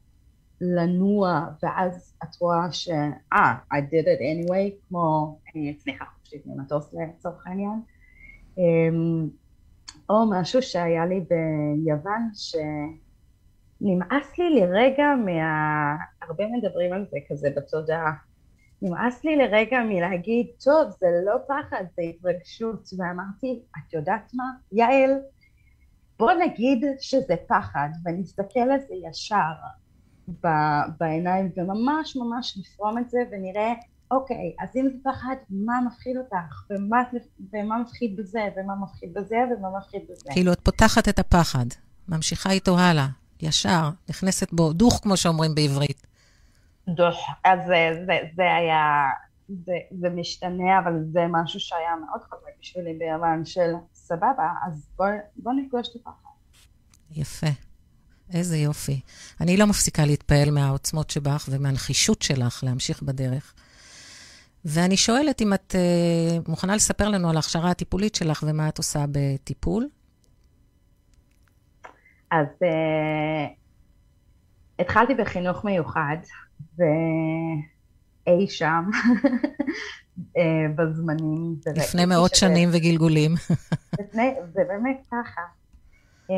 לנוע 0.61 1.47
ואז 1.63 2.15
את 2.23 2.37
רואה 2.41 2.73
ש... 2.73 2.89
אה, 3.33 3.55
I 3.73 3.77
did 3.77 4.05
it 4.05 4.21
anyway, 4.21 4.89
כמו 4.89 5.39
אני 5.55 5.71
אצליחה 5.71 6.05
חופשית 6.05 6.47
ממטוס 6.47 6.95
לצורך 6.95 7.47
העניין. 7.47 7.81
אמ, 8.59 9.29
או 10.11 10.31
משהו 10.31 10.63
שהיה 10.63 11.07
לי 11.07 11.21
ביוון 11.21 12.31
שנמאס 13.81 14.39
לי 14.39 14.61
לרגע 14.61 15.15
מה... 15.25 15.97
הרבה 16.23 16.45
מדברים 16.47 16.93
על 16.93 17.07
זה 17.11 17.19
כזה 17.29 17.49
בתודעה. 17.57 18.13
נמאס 18.83 19.25
לי 19.25 19.37
לרגע 19.37 19.79
מלהגיד, 19.89 20.47
טוב, 20.65 20.91
זה 20.91 21.07
לא 21.25 21.37
פחד, 21.49 21.85
זה 21.97 22.03
התרגשות, 22.03 22.89
ואמרתי, 22.99 23.63
את 23.79 23.93
יודעת 23.93 24.31
מה, 24.35 24.45
יעל, 24.73 25.11
בוא 26.19 26.33
נגיד 26.33 26.85
שזה 27.01 27.35
פחד, 27.49 27.89
ונסתכל 28.05 28.61
על 28.61 28.81
זה 28.89 28.95
ישר. 29.09 29.53
בעיניים 30.99 31.51
וממש 31.57 32.17
ממש 32.17 32.59
לפרום 32.59 32.99
את 32.99 33.11
זה 33.11 33.19
ונראה 33.33 33.73
אוקיי 34.11 34.55
אז 34.61 34.69
אם 34.77 34.89
זה 34.93 34.99
פחד 35.05 35.35
מה 35.51 35.81
מפחיד 35.87 36.17
אותך? 36.17 36.65
ומה, 36.71 37.03
ומה 37.53 37.79
מפחיד 37.79 38.17
בזה? 38.17 38.41
ומה 38.57 38.75
מפחיד 38.75 39.15
בזה? 39.15 39.37
ומה 39.37 39.79
מפחיד 39.79 40.03
בזה? 40.11 40.31
כאילו 40.33 40.53
את 40.53 40.61
פותחת 40.61 41.09
את 41.09 41.19
הפחד 41.19 41.67
ממשיכה 42.09 42.51
איתו 42.51 42.79
הלאה 42.79 43.07
ישר 43.43 43.91
נכנסת 44.09 44.53
בו 44.53 44.73
דוך 44.73 45.01
כמו 45.03 45.17
שאומרים 45.17 45.55
בעברית. 45.55 46.07
דוך 46.89 47.31
אז 47.45 47.59
זה, 47.67 48.05
זה, 48.07 48.19
זה 48.37 48.55
היה 48.55 49.11
זה, 49.49 49.73
זה 50.01 50.11
משתנה 50.11 50.79
אבל 50.79 51.05
זה 51.13 51.21
משהו 51.29 51.61
שהיה 51.61 51.97
מאוד 52.07 52.23
חזק 52.23 52.61
בשבילי 52.61 52.99
ביוון 52.99 53.45
של 53.45 53.71
סבבה 53.95 54.53
אז 54.67 54.89
בוא, 54.97 55.07
בוא 55.37 55.53
נפגוש 55.53 55.89
את 55.89 55.97
הפחד. 55.97 56.29
יפה 57.11 57.68
איזה 58.35 58.57
יופי. 58.57 59.01
אני 59.41 59.57
לא 59.57 59.67
מפסיקה 59.67 60.05
להתפעל 60.05 60.51
מהעוצמות 60.51 61.11
שבך 61.11 61.49
ומהנחישות 61.53 62.23
שלך 62.23 62.65
להמשיך 62.65 63.03
בדרך. 63.03 63.55
ואני 64.65 64.97
שואלת 64.97 65.43
אם 65.43 65.55
את 65.55 65.75
uh, 65.75 66.51
מוכנה 66.51 66.77
לספר 66.77 67.09
לנו 67.09 67.31
על 67.31 67.37
ההכשרה 67.37 67.71
הטיפולית 67.71 68.15
שלך 68.15 68.45
ומה 68.47 68.69
את 68.69 68.79
עושה 68.79 69.05
בטיפול? 69.13 69.89
אז 72.31 72.47
uh, 72.63 72.67
התחלתי 74.79 75.15
בחינוך 75.15 75.65
מיוחד, 75.65 76.17
ואי 76.79 78.47
שם, 78.49 78.85
uh, 80.19 80.41
בזמנים. 80.75 81.57
לפני 81.77 82.07
מאות 82.07 82.35
שזה... 82.35 82.47
שנים 82.47 82.69
וגלגולים. 82.73 83.35
לפני, 84.01 84.35
זה 84.55 84.63
באמת 84.69 85.07
ככה. 85.11 85.41
Um, 86.29 86.33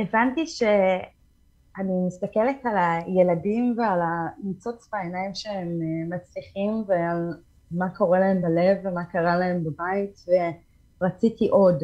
הבנתי 0.00 0.46
שאני 0.46 1.92
מסתכלת 2.06 2.56
על 2.64 2.76
הילדים 2.76 3.74
ועל 3.78 4.00
הניצוץ 4.02 4.88
בעיניים 4.92 5.34
שהם 5.34 5.68
אה, 5.82 6.16
מצליחים 6.16 6.84
ועל 6.86 7.34
מה 7.70 7.90
קורה 7.96 8.20
להם 8.20 8.42
בלב 8.42 8.76
ומה 8.84 9.04
קרה 9.04 9.36
להם 9.36 9.64
בבית 9.64 10.24
ורציתי 11.00 11.48
עוד. 11.48 11.82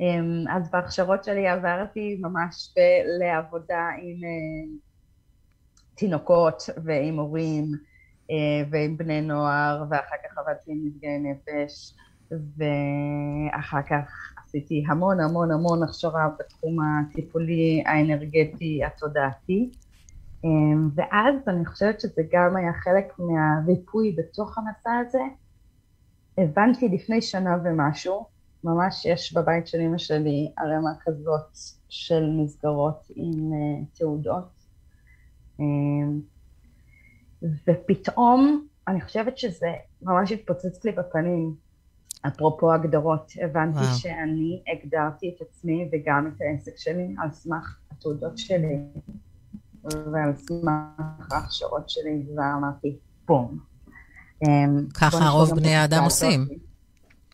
אמ, 0.00 0.44
אז 0.50 0.70
בהכשרות 0.70 1.24
שלי 1.24 1.48
עברתי 1.48 2.18
ממש 2.20 2.74
לעבודה 3.20 3.88
עם 4.02 4.24
אה, 4.24 4.76
תינוקות 5.94 6.62
ועם 6.84 7.18
הורים 7.18 7.72
אה, 8.30 8.64
ועם 8.70 8.96
בני 8.96 9.20
נוער 9.20 9.84
ואחר 9.90 10.16
כך 10.24 10.38
עבדתי 10.38 10.72
עם 10.72 10.80
נפגעי 10.84 11.18
נפש 11.18 11.94
ואחר 12.30 13.82
כך 13.82 14.31
עשיתי 14.54 14.84
המון 14.88 15.20
המון 15.20 15.50
המון 15.50 15.82
הכשרה 15.82 16.28
בתחום 16.38 16.76
הטיפולי 16.80 17.82
האנרגטי 17.86 18.84
התודעתי. 18.84 19.70
אמ, 20.44 20.88
ואז 20.94 21.34
אני 21.46 21.66
חושבת 21.66 22.00
שזה 22.00 22.22
גם 22.32 22.56
היה 22.56 22.72
חלק 22.72 23.12
מהריפוי 23.18 24.16
בתוך 24.18 24.58
המסע 24.58 24.90
הזה. 25.06 25.22
הבנתי 26.38 26.88
לפני 26.88 27.22
שנה 27.22 27.56
ומשהו 27.64 28.26
ממש 28.64 29.06
יש 29.06 29.34
בבית 29.34 29.66
של 29.66 29.80
אמא 29.80 29.98
שלי 29.98 30.52
ערימה 30.58 30.90
כזאת 31.00 31.56
של 31.88 32.30
מסגרות 32.36 33.10
עם 33.14 33.52
uh, 33.52 33.98
תעודות. 33.98 34.48
um, 35.58 35.62
ופתאום 37.66 38.66
אני 38.88 39.00
חושבת 39.00 39.38
שזה 39.38 39.72
ממש 40.02 40.32
התפוצץ 40.32 40.84
לי 40.84 40.92
בפנים 40.92 41.54
אפרופו 42.26 42.72
הגדרות, 42.72 43.32
הבנתי 43.44 43.78
וואו. 43.78 43.94
שאני 43.94 44.62
הגדרתי 44.72 45.34
את 45.36 45.42
עצמי 45.48 45.88
וגם 45.92 46.26
את 46.26 46.40
העסק 46.40 46.78
שלי 46.78 47.14
על 47.18 47.30
סמך 47.30 47.78
התעודות 47.90 48.38
שלי 48.38 48.78
ועל 49.84 50.36
סמך 50.36 51.32
ההכשרות 51.32 51.90
שלי, 51.90 52.26
ואמרתי, 52.36 52.96
בום. 53.26 53.58
אמ, 54.46 54.86
ככה 55.00 55.28
רוב 55.28 55.54
בני 55.54 55.74
האדם 55.74 56.04
עושים. 56.04 56.48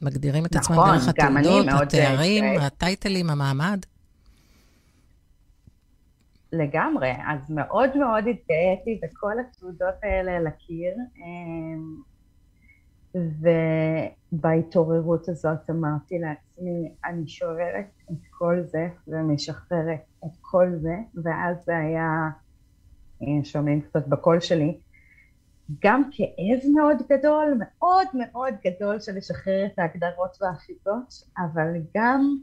מגדירים 0.03 0.46
את 0.46 0.57
עצמם 0.57 0.77
נכון, 0.77 0.90
דרך 0.90 1.09
התעודות, 1.09 1.83
התארים, 1.83 2.44
הטייטלים, 2.61 3.31
המעמד. 3.31 3.81
לגמרי, 6.53 7.12
אז 7.27 7.51
מאוד 7.51 7.96
מאוד 7.96 8.24
התגאיתי 8.27 9.01
בכל 9.03 9.33
התעודות 9.40 9.94
האלה 10.03 10.40
לקיר. 10.40 10.94
ובהתעוררות 13.14 15.29
הזאת 15.29 15.71
אמרתי 15.71 16.18
לעצמי, 16.18 16.92
אני 17.05 17.29
שוררת 17.29 17.87
את 18.11 18.27
כל 18.31 18.62
זה 18.62 18.88
ומשחררת 19.09 20.05
את 20.25 20.37
כל 20.40 20.73
זה, 20.77 20.97
ואז 21.25 21.64
זה 21.64 21.79
היה, 21.79 22.29
אה, 23.23 23.44
שומעים 23.44 23.81
קצת 23.81 24.09
בקול 24.09 24.40
שלי, 24.40 24.79
גם 25.85 26.03
כאב 26.11 26.71
מאוד 26.75 26.97
גדול, 27.09 27.59
מאוד 27.59 28.07
מאוד 28.14 28.55
גדול 28.66 29.01
של 29.01 29.16
לשחרר 29.16 29.66
את 29.66 29.79
ההגדרות 29.79 30.38
והחיטות, 30.40 31.25
אבל 31.38 31.75
גם 31.97 32.37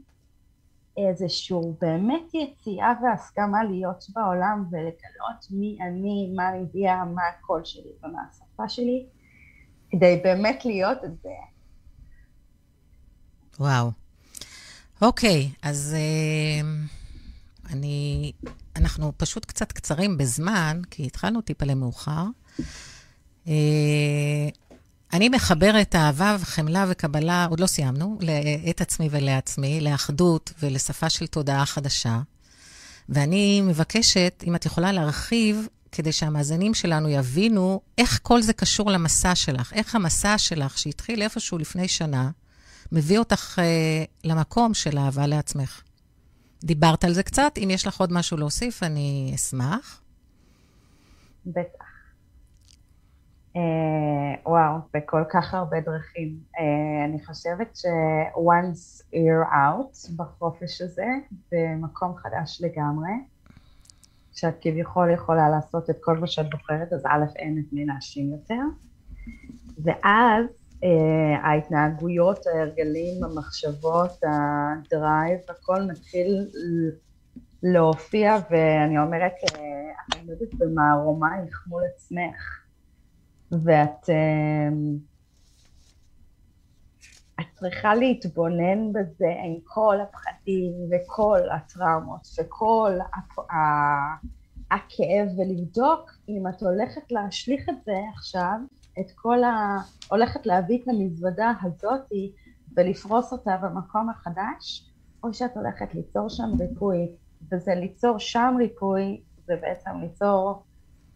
איזשהו 0.96 1.76
באמת 1.80 2.34
יציאה 2.34 2.92
והסכמה 3.02 3.64
להיות 3.64 4.04
בעולם 4.14 4.64
ולגלות 4.70 5.46
מי 5.50 5.78
אני, 5.80 6.32
מה 6.36 6.48
הגיע, 6.48 7.04
מה 7.14 7.22
הקול 7.28 7.64
שלי 7.64 7.90
ומה 8.02 8.22
השפה 8.30 8.68
שלי, 8.68 9.06
כדי 9.96 10.20
באמת 10.24 10.64
להיות 10.64 10.98
את 11.04 11.10
זה. 11.22 11.28
וואו. 13.60 13.90
אוקיי, 15.02 15.50
אז 15.62 15.96
אה, 15.98 16.68
אני, 17.70 18.32
אנחנו 18.76 19.12
פשוט 19.16 19.44
קצת 19.44 19.72
קצרים 19.72 20.18
בזמן, 20.18 20.80
כי 20.90 21.06
התחלנו 21.06 21.40
טיפה 21.40 21.66
למאוחר. 21.66 22.24
אה, 23.48 24.48
אני 25.12 25.28
מחברת 25.28 25.94
אהבה 25.94 26.36
וחמלה 26.40 26.84
וקבלה, 26.88 27.46
עוד 27.50 27.60
לא 27.60 27.66
סיימנו, 27.66 28.18
את 28.70 28.80
עצמי 28.80 29.08
ולעצמי, 29.10 29.80
לאחדות 29.80 30.52
ולשפה 30.62 31.10
של 31.10 31.26
תודעה 31.26 31.66
חדשה. 31.66 32.20
ואני 33.08 33.60
מבקשת, 33.60 34.44
אם 34.46 34.56
את 34.56 34.66
יכולה 34.66 34.92
להרחיב, 34.92 35.68
כדי 35.96 36.12
שהמאזינים 36.12 36.74
שלנו 36.74 37.08
יבינו 37.08 37.80
איך 37.98 38.20
כל 38.22 38.42
זה 38.42 38.52
קשור 38.52 38.90
למסע 38.90 39.34
שלך, 39.34 39.72
איך 39.72 39.94
המסע 39.94 40.38
שלך, 40.38 40.78
שהתחיל 40.78 41.22
איפשהו 41.22 41.58
לפני 41.58 41.88
שנה, 41.88 42.30
מביא 42.92 43.18
אותך 43.18 43.58
אה, 43.58 44.04
למקום 44.24 44.74
של 44.74 44.98
אהבה 44.98 45.26
לעצמך. 45.26 45.82
דיברת 46.64 47.04
על 47.04 47.12
זה 47.12 47.22
קצת, 47.22 47.52
אם 47.64 47.68
יש 47.70 47.86
לך 47.86 48.00
עוד 48.00 48.12
משהו 48.12 48.36
להוסיף, 48.36 48.82
אני 48.82 49.32
אשמח. 49.34 50.02
בטח. 51.46 51.84
אה, 53.56 53.62
וואו, 54.46 54.74
בכל 54.94 55.22
כך 55.30 55.54
הרבה 55.54 55.80
דרכים. 55.80 56.38
אה, 56.58 57.04
אני 57.04 57.24
חושבת 57.24 57.76
ש-once 57.76 59.02
you're 59.12 59.52
out 59.52 60.16
בחופש 60.16 60.80
הזה, 60.80 61.06
במקום 61.52 62.16
חדש 62.16 62.62
לגמרי, 62.62 63.10
שאת 64.36 64.54
כביכול 64.60 65.10
יכולה 65.10 65.48
לעשות 65.48 65.90
את 65.90 65.96
כל 66.00 66.18
מה 66.18 66.26
שאת 66.26 66.50
בוחרת, 66.50 66.92
אז 66.92 67.02
א', 67.06 67.24
אין 67.36 67.58
את 67.58 67.72
מי 67.72 67.86
להאשים 67.86 68.32
יותר, 68.32 68.60
ואז 69.82 70.46
אה, 70.84 71.36
ההתנהגויות, 71.42 72.46
ההרגלים, 72.46 73.24
המחשבות, 73.24 74.20
הדרייב, 74.22 75.40
הכל 75.48 75.82
מתחיל 75.82 76.48
להופיע, 77.62 78.36
ואני 78.50 78.98
אומרת, 78.98 79.32
אה, 79.54 79.60
את 80.08 80.20
עומדת 80.20 80.54
במערומייך 80.54 81.64
מול 81.66 81.82
עצמך. 81.94 82.62
ואת 83.52 84.10
אה, 84.10 84.68
את 87.40 87.46
צריכה 87.54 87.94
להתבונן 87.94 88.92
בזה 88.92 89.32
עם 89.44 89.56
כל 89.64 89.96
הפחדים 90.00 90.72
וכל 90.90 91.40
הטראומות 91.50 92.28
וכל 92.38 92.92
הכאב 94.70 95.28
ולבדוק 95.38 96.10
אם 96.28 96.48
את 96.48 96.62
הולכת 96.62 97.12
להשליך 97.12 97.68
את 97.68 97.84
זה 97.84 97.96
עכשיו, 98.14 98.58
את 99.00 99.10
כל 99.14 99.44
ה... 99.44 99.78
הולכת 100.10 100.46
להביא 100.46 100.82
את 100.82 100.88
המזוודה 100.88 101.52
הזאתי 101.62 102.32
ולפרוס 102.76 103.32
אותה 103.32 103.56
במקום 103.62 104.10
החדש, 104.10 104.92
או 105.22 105.34
שאת 105.34 105.56
הולכת 105.56 105.94
ליצור 105.94 106.28
שם 106.28 106.50
ריפוי, 106.60 107.16
וזה 107.52 107.74
ליצור 107.74 108.18
שם 108.18 108.54
ריפוי, 108.58 109.20
זה 109.46 109.56
בעצם 109.62 109.90
ליצור 110.00 110.62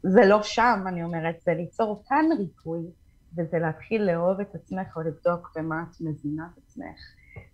זה 0.02 0.20
לא 0.26 0.42
שם, 0.42 0.84
אני 0.86 1.04
אומרת, 1.04 1.40
זה 1.40 1.54
ליצור 1.54 2.02
כאן 2.08 2.24
ריפוי, 2.38 2.90
וזה 3.32 3.58
להתחיל 3.58 4.02
לאהוב 4.02 4.40
את 4.40 4.54
עצמך 4.54 4.96
או 4.96 5.02
לבדוק 5.02 5.52
במה 5.56 5.84
את 5.90 6.00
מזינה 6.00 6.48
את 6.52 6.58
עצמך, 6.64 6.98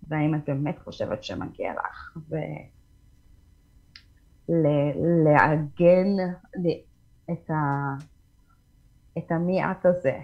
והאם 0.08 0.34
את 0.34 0.40
באמת 0.46 0.78
חושבת 0.84 1.24
שמגיע 1.24 1.72
לך, 1.72 2.18
ולעגן 4.48 6.06
את, 7.30 7.50
ה... 7.50 7.54
את 9.18 9.32
המי 9.32 9.64
את 9.64 9.86
הזה. 9.86 10.18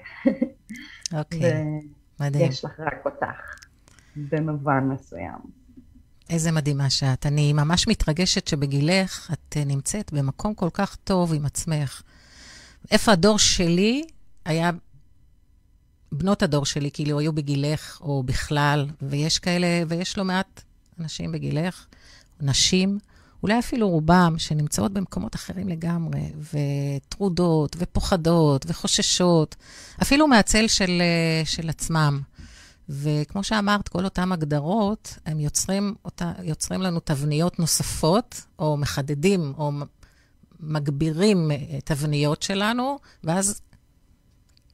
אוקיי, 1.19 1.41
okay, 1.41 1.87
מדהים. 2.21 2.49
ויש 2.49 2.65
לך 2.65 2.81
רק 2.81 3.05
אותך, 3.05 3.67
במובן 4.17 4.89
מסוים. 4.89 5.63
איזה 6.31 6.53
מדהימה 6.53 6.91
שאת. 6.91 7.27
אני 7.27 7.53
ממש 7.53 7.89
מתרגשת 7.89 8.49
שבגילך 8.49 9.31
את 9.33 9.57
נמצאת 9.67 10.13
במקום 10.13 10.55
כל 10.55 10.69
כך 10.73 10.97
טוב 10.97 11.35
עם 11.35 11.47
עצמך. 11.47 12.03
איפה 12.91 13.13
הדור 13.13 13.39
שלי 13.39 14.05
היה, 14.45 14.71
בנות 16.13 16.43
הדור 16.43 16.67
שלי, 16.67 16.91
כאילו, 16.91 17.19
היו 17.19 17.33
בגילך 17.33 17.99
או 18.01 18.23
בכלל, 18.23 18.87
ויש 19.03 19.39
כאלה, 19.39 19.67
ויש 19.89 20.19
לא 20.19 20.25
מעט 20.25 20.63
אנשים 21.01 21.33
בגילך, 21.33 21.87
נשים, 22.41 22.99
אולי 23.43 23.59
אפילו 23.59 23.89
רובם, 23.89 24.35
שנמצאות 24.39 24.93
במקומות 24.93 25.35
אחרים 25.35 25.69
לגמרי, 25.69 26.21
וטרודות, 26.53 27.77
ופוחדות, 27.79 28.65
וחוששות, 28.69 29.57
אפילו 30.03 30.29
מהצל 30.29 30.69
של, 30.69 31.03
של 31.45 31.69
עצמם. 31.69 32.21
וכמו 32.89 33.45
שאמרת, 33.45 33.89
כל 33.89 34.05
אותן 34.05 34.33
הגדרות, 34.33 35.19
הם 35.27 35.41
יוצרים, 35.41 35.95
אותה, 36.05 36.33
יוצרים 36.43 36.83
לנו 36.83 37.01
תבניות 37.01 37.59
נוספות, 37.59 38.41
או 38.59 38.77
מחדדים, 38.77 39.53
או 39.59 39.73
מגבירים 40.61 41.51
תבניות 41.85 42.43
שלנו, 42.43 42.99
ואז 43.25 43.61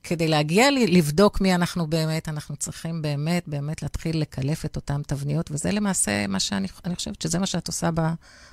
כדי 0.09 0.29
להגיע 0.29 0.71
לבדוק 0.71 1.41
מי 1.41 1.55
אנחנו 1.55 1.87
באמת, 1.87 2.29
אנחנו 2.29 2.57
צריכים 2.57 3.03
באמת, 3.03 3.49
באמת 3.49 3.83
להתחיל 3.83 4.21
לקלף 4.21 4.65
את 4.65 4.77
אותן 4.77 5.03
תבניות, 5.07 5.51
וזה 5.51 5.73
למעשה 5.73 6.27
מה 6.27 6.41
שאני 6.41 6.69
אני 6.85 6.97
חושבת 6.97 7.23
שזה 7.23 7.39
מה 7.39 7.47
שאת 7.47 7.67
עושה 7.67 7.91
ב, 7.95 8.01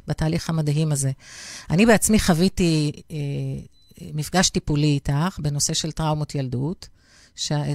בתהליך 0.08 0.50
המדהים 0.50 0.92
הזה. 0.92 1.12
אני 1.70 1.86
בעצמי 1.86 2.20
חוויתי 2.20 2.92
אה, 3.12 3.16
מפגש 4.14 4.50
טיפולי 4.50 4.88
איתך 4.88 5.40
בנושא 5.40 5.74
של 5.74 5.92
טראומות 5.92 6.36
ילדות. 6.36 6.90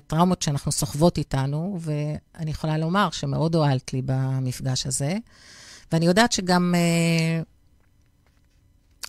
טראומות 0.07 0.43
שאנחנו 0.43 0.73
סוחבות 0.73 1.19
איתנו, 1.19 1.79
ואני 1.81 2.51
יכולה 2.51 2.79
לומר 2.79 3.11
שמאוד 3.11 3.55
הועלת 3.55 3.93
לי 3.93 4.03
במפגש 4.05 4.87
הזה. 4.87 5.16
ואני 5.93 6.07
יודעת 6.07 6.33
שגם 6.33 6.75
אה, 6.75 7.43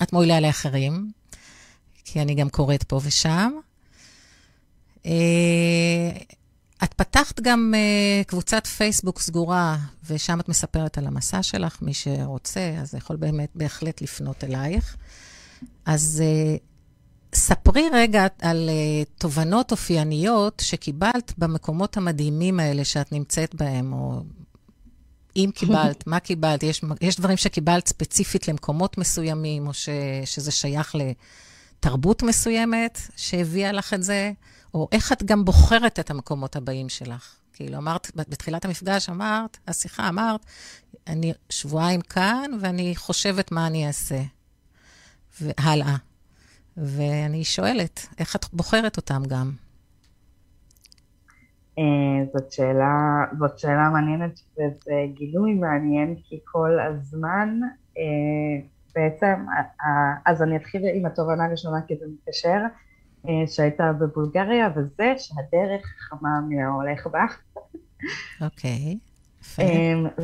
את 0.03 0.13
מועילה 0.13 0.39
לאחרים, 0.39 1.11
כי 2.05 2.21
אני 2.21 2.35
גם 2.35 2.49
קוראת 2.49 2.83
פה 2.83 2.99
ושם. 3.03 3.51
אה, 5.05 5.11
את 6.83 6.93
פתחת 6.93 7.39
גם 7.39 7.73
uh, 7.73 8.27
קבוצת 8.27 8.67
פייסבוק 8.67 9.19
סגורה, 9.19 9.77
ושם 10.09 10.39
את 10.39 10.49
מספרת 10.49 10.97
על 10.97 11.07
המסע 11.07 11.43
שלך. 11.43 11.81
מי 11.81 11.93
שרוצה, 11.93 12.75
אז 12.81 12.95
יכול 12.95 13.15
באמת 13.15 13.49
בהחלט 13.55 14.01
לפנות 14.01 14.43
אלייך. 14.43 14.95
אז 15.85 16.23
uh, 16.23 16.59
ספרי 17.35 17.83
רגע 17.93 18.27
על 18.41 18.69
uh, 18.69 19.19
תובנות 19.19 19.71
אופייניות 19.71 20.61
שקיבלת 20.65 21.33
במקומות 21.37 21.97
המדהימים 21.97 22.59
האלה 22.59 22.85
שאת 22.85 23.11
נמצאת 23.11 23.55
בהם, 23.55 23.93
או 23.93 24.21
אם 25.35 25.49
קיבלת, 25.55 26.07
מה 26.07 26.19
קיבלת? 26.19 26.63
יש, 26.63 26.81
יש 27.01 27.15
דברים 27.15 27.37
שקיבלת 27.37 27.87
ספציפית 27.87 28.47
למקומות 28.47 28.97
מסוימים, 28.97 29.67
או 29.67 29.73
ש, 29.73 29.89
שזה 30.25 30.51
שייך 30.51 30.95
לתרבות 31.85 32.23
מסוימת 32.23 32.97
שהביאה 33.15 33.71
לך 33.71 33.93
את 33.93 34.03
זה, 34.03 34.31
או 34.73 34.87
איך 34.91 35.11
את 35.11 35.23
גם 35.23 35.45
בוחרת 35.45 35.99
את 35.99 36.09
המקומות 36.09 36.55
הבאים 36.55 36.89
שלך? 36.89 37.35
כאילו, 37.53 37.77
אמרת, 37.77 38.11
בתחילת 38.15 38.65
המפגש 38.65 39.09
אמרת, 39.09 39.57
השיחה 39.67 40.09
אמרת, 40.09 40.45
אני 41.07 41.33
שבועיים 41.49 42.01
כאן 42.01 42.51
ואני 42.61 42.93
חושבת 42.95 43.51
מה 43.51 43.67
אני 43.67 43.87
אעשה. 43.87 44.21
והלאה. 45.41 45.95
ואני 46.77 47.43
שואלת, 47.43 48.07
איך 48.19 48.35
את 48.35 48.45
בוחרת 48.53 48.97
אותם 48.97 49.21
גם? 49.29 49.51
אה, 51.79 51.83
זאת 52.33 52.51
שאלה, 52.51 53.23
זאת 53.39 53.59
שאלה 53.59 53.89
מעניינת 53.89 54.39
וזה 54.53 54.95
גילוי 55.13 55.53
מעניין 55.53 56.15
כי 56.23 56.39
כל 56.45 56.79
הזמן 56.79 57.59
אה, 57.97 58.67
בעצם, 58.95 59.45
אז 60.25 60.41
אני 60.41 60.55
אתחיל 60.55 60.81
עם 60.93 61.05
התובנה 61.05 61.45
הראשונה 61.45 61.81
כי 61.87 61.95
זה 61.99 62.05
מתקשר, 62.13 62.59
אה, 63.27 63.47
שהייתה 63.47 63.93
בבולגריה 63.93 64.69
וזה 64.75 65.13
שהדרך 65.17 65.85
חמה 65.99 66.39
מההולך 66.49 67.07
בה. 67.07 67.25
אוקיי. 68.41 68.97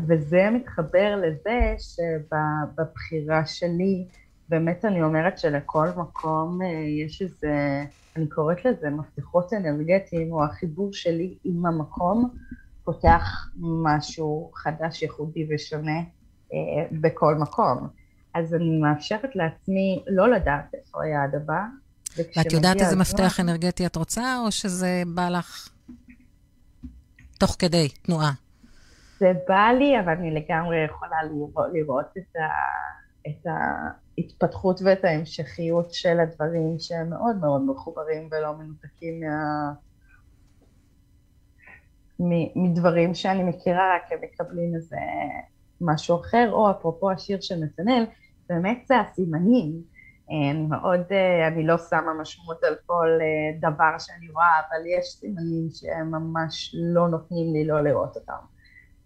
וזה 0.08 0.49
מתחבר 0.49 1.15
לזה 1.15 1.75
שבבחירה 1.77 3.45
שלי 3.45 4.08
באמת 4.49 4.86
אני 4.86 5.03
אומרת 5.03 5.38
שלכל 5.38 5.88
מקום 5.97 6.62
אה, 6.62 6.67
יש 7.06 7.21
איזה, 7.21 7.84
אני 8.15 8.27
קוראת 8.27 8.65
לזה 8.65 8.89
מפתחות 8.89 9.53
אנרגטיים, 9.53 10.34
או 10.34 10.43
החיבור 10.43 10.93
שלי 10.93 11.38
עם 11.43 11.65
המקום 11.65 12.30
פותח 12.84 13.49
משהו 13.58 14.51
חדש, 14.56 15.01
ייחודי 15.01 15.47
ושונה 15.49 15.99
אה, 16.53 16.88
בכל 16.91 17.36
מקום. 17.36 17.88
אז 18.33 18.53
אני 18.53 18.79
מאפשרת 18.79 19.35
לעצמי 19.35 20.03
לא 20.07 20.31
לדעת 20.31 20.73
איפה 20.73 21.03
היעד 21.03 21.35
הבא. 21.35 21.61
ואת 22.17 22.53
יודעת 22.53 22.81
איזה 22.81 22.95
מפתח 22.95 23.39
אנרגטי 23.39 23.85
את 23.85 23.95
רוצה, 23.95 24.37
או 24.45 24.51
שזה 24.51 25.03
בא 25.15 25.29
לך 25.29 25.69
תוך 27.39 27.55
כדי 27.59 27.89
תנועה? 27.89 28.31
זה 29.19 29.33
בא 29.47 29.67
לי, 29.79 29.99
אבל 29.99 30.11
אני 30.11 30.31
לגמרי 30.31 30.85
יכולה 30.85 31.23
לראות, 31.23 31.65
לראות 31.73 32.05
את, 32.17 32.35
ה, 32.35 32.47
את 33.27 33.47
ההתפתחות 34.17 34.81
ואת 34.85 35.05
ההמשכיות 35.05 35.93
של 35.93 36.19
הדברים 36.19 36.75
שהם 36.79 37.09
מאוד 37.09 37.35
מאוד 37.35 37.61
מחוברים 37.61 38.29
ולא 38.31 38.57
מנותקים 38.57 39.19
מה... 39.19 39.73
מדברים 42.55 43.15
שאני 43.15 43.43
מכירה, 43.43 43.95
רק 43.95 44.11
הם 44.11 44.19
מקבלים 44.21 44.75
איזה 44.75 44.95
משהו 45.81 46.21
אחר, 46.21 46.49
או 46.51 46.71
אפרופו 46.71 47.11
השיר 47.11 47.41
של 47.41 47.55
נתנאל, 47.55 48.05
באמת 48.49 48.83
זה 48.87 48.99
הסימנים. 48.99 49.81
אני 50.29 50.63
מאוד, 50.69 51.01
אה, 51.11 51.47
אני 51.47 51.67
לא 51.67 51.77
שמה 51.89 52.13
משמעות 52.21 52.63
על 52.63 52.75
כל 52.85 53.07
אה, 53.21 53.69
דבר 53.69 53.99
שאני 53.99 54.29
רואה, 54.29 54.59
אבל 54.59 54.85
יש 54.97 55.05
סימנים 55.07 55.67
שהם 55.69 56.11
ממש 56.11 56.75
לא 56.93 57.07
נותנים 57.07 57.53
לי 57.53 57.65
לא 57.65 57.81
לראות 57.81 58.15
אותם. 58.15 58.33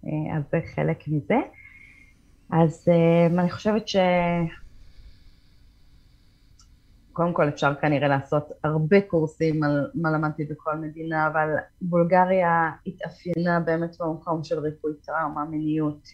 אה, 0.06 0.38
אז 0.38 0.44
זה 0.52 0.60
חלק 0.76 1.08
מזה. 1.08 1.38
אז 2.52 2.88
אני 3.40 3.52
חושבת 3.52 3.88
ש... 3.88 3.96
קודם 7.14 7.34
כל 7.34 7.50
אפשר 7.50 7.76
כנראה 7.76 8.08
לעשות 8.08 8.52
הרבה 8.64 9.02
קורסים 9.02 9.64
על 9.64 9.90
מה 9.96 10.12
למדתי 10.12 10.46
בכל 10.46 10.78
מדינה, 10.78 11.28
אבל 11.28 11.50
בולגריה 11.82 12.72
התאפיינה 12.88 13.60
באמת 13.60 13.96
במקום 14.00 14.44
של 14.44 14.60
ריפוי 14.60 14.92
טראומה, 15.06 15.46
מיניות, 15.46 16.08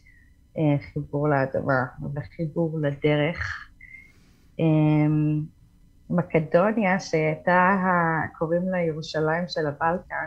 חיבור 0.94 1.28
לדבר 1.30 1.84
וחיבור 2.16 2.80
לדרך. 2.82 3.70
אמ, 4.60 5.42
מקדוניה, 6.10 7.00
שהייתה, 7.00 7.78
קוראים 8.38 8.70
לה 8.70 8.82
ירושלים 8.82 9.44
של 9.48 9.68
הבלקן, 9.68 10.26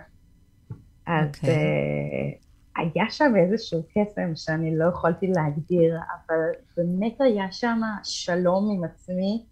אז 1.06 1.28
okay. 1.28 1.38
אוקיי. 1.38 2.34
uh, 2.36 2.50
היה 2.76 3.10
שם 3.10 3.32
איזשהו 3.36 3.82
קסם 3.82 4.36
שאני 4.36 4.78
לא 4.78 4.84
יכולתי 4.84 5.26
להגדיר, 5.26 5.96
אבל 5.96 6.40
באמת 6.76 7.20
היה 7.20 7.52
שם 7.52 7.80
שלום 8.04 8.70
עם 8.74 8.84
עצמי 8.84 9.46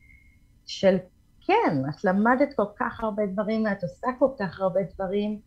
של 0.66 0.96
כן, 1.46 1.82
את 1.90 2.04
למדת 2.04 2.54
כל 2.54 2.64
כך 2.78 3.00
הרבה 3.00 3.26
דברים 3.26 3.64
ואת 3.64 3.82
עושה 3.82 4.08
כל 4.18 4.28
כך 4.38 4.60
הרבה 4.60 4.80
דברים, 4.94 5.40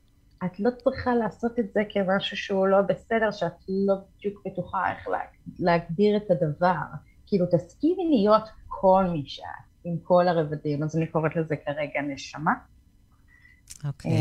את 0.45 0.59
לא 0.59 0.69
צריכה 0.83 1.15
לעשות 1.15 1.59
את 1.59 1.73
זה 1.73 1.81
כמשהו 1.89 2.37
שהוא 2.37 2.67
לא 2.67 2.81
בסדר, 2.81 3.31
שאת 3.31 3.53
לא 3.67 3.95
בדיוק 3.95 4.47
בטוחה 4.47 4.91
איך 4.91 5.07
להגדיר 5.59 6.17
את 6.17 6.31
הדבר. 6.31 6.75
כאילו 7.27 7.45
תסכימי 7.51 8.09
להיות 8.09 8.49
כל 8.67 9.03
מי 9.11 9.23
שאת, 9.25 9.45
עם 9.83 9.97
כל 10.03 10.27
הרבדים, 10.27 10.83
אז 10.83 10.97
אני 10.97 11.07
קוראת 11.07 11.35
לזה 11.35 11.55
כרגע 11.55 12.01
נשמה. 12.01 12.53
אוקיי. 13.85 14.11
Okay. 14.11 14.15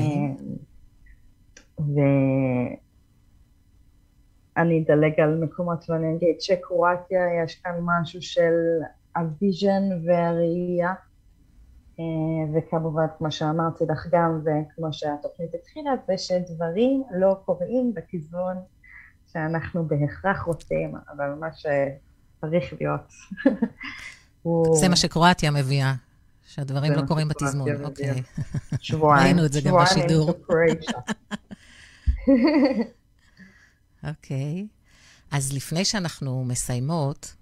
אה, 1.80 1.84
ואני 4.56 4.84
אדלג 4.84 5.20
על 5.20 5.36
מקומות 5.44 5.90
ואני 5.90 6.16
אגיד 6.16 6.40
שקרואטיה 6.40 7.20
יש 7.44 7.54
כאן 7.54 7.72
משהו 7.82 8.22
של 8.22 8.54
ה 9.16 9.26
vision 9.26 9.82
והראייה, 10.06 10.94
וכמובן 12.54 13.06
כמו 13.18 13.30
שאמרתי 13.32 13.84
לך 13.88 14.06
גם 14.12 14.40
וכמו 14.40 14.92
שהתוכנית 14.92 15.54
התחילה 15.54 15.90
זה 16.06 16.18
שדברים 16.18 17.02
לא 17.10 17.36
קורים 17.44 17.94
בכיוון 17.94 18.56
שאנחנו 19.32 19.88
בהכרח 19.88 20.42
רוצים, 20.42 20.94
אבל 21.14 21.34
מה 21.40 21.52
ש... 21.52 21.66
צריך 22.40 22.74
להיות. 22.80 23.12
זה 24.80 24.88
מה 24.88 24.96
שקרואטיה 24.96 25.50
מביאה, 25.50 25.94
שהדברים 26.46 26.92
לא 26.92 27.02
קורים 27.06 27.28
בתזמון. 27.28 27.84
אוקיי. 27.84 28.22
שבועיים. 28.80 29.24
ראינו 29.24 29.46
את 29.46 29.52
זה 29.52 29.60
גם 29.60 29.74
בשידור. 29.82 30.30
אוקיי. 34.08 34.66
אז 35.30 35.52
לפני 35.52 35.84
שאנחנו 35.84 36.44
מסיימות, 36.44 37.34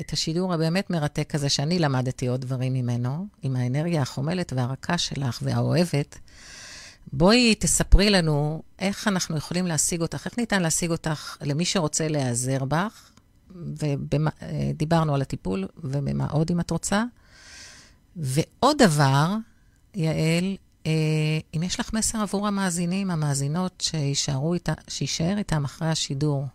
את 0.00 0.12
השידור 0.12 0.54
הבאמת 0.54 0.90
מרתק 0.90 1.34
הזה, 1.34 1.48
שאני 1.48 1.78
למדתי 1.78 2.26
עוד 2.26 2.40
דברים 2.40 2.72
ממנו, 2.72 3.26
עם 3.42 3.56
האנרגיה 3.56 4.02
החומלת 4.02 4.52
והרכה 4.56 4.98
שלך 4.98 5.38
והאוהבת, 5.42 6.18
בואי 7.12 7.54
תספרי 7.54 8.10
לנו 8.10 8.62
איך 8.78 9.08
אנחנו 9.08 9.36
יכולים 9.36 9.66
להשיג 9.66 10.00
אותך, 10.02 10.26
איך 10.26 10.38
ניתן 10.38 10.62
להשיג 10.62 10.90
אותך 10.90 11.36
למי 11.42 11.64
שרוצה 11.64 12.08
להיעזר 12.08 12.64
בך, 12.64 13.10
ודיברנו 13.50 15.14
על 15.14 15.22
הטיפול, 15.22 15.68
ובמה 15.76 16.26
עוד 16.26 16.50
אם 16.50 16.60
את 16.60 16.70
רוצה. 16.70 17.04
ועוד 18.16 18.82
דבר, 18.82 19.34
יעל, 19.94 20.56
אה, 20.86 20.92
אם 21.56 21.62
יש 21.62 21.80
לך 21.80 21.92
מסר 21.92 22.18
עבור 22.18 22.46
המאזינים, 22.46 23.10
המאזינות, 23.10 23.80
שיישארו 23.80 24.54
שיישאר 24.88 25.38
איתם 25.38 25.64
אחרי 25.64 25.88
השידור. 25.88 26.46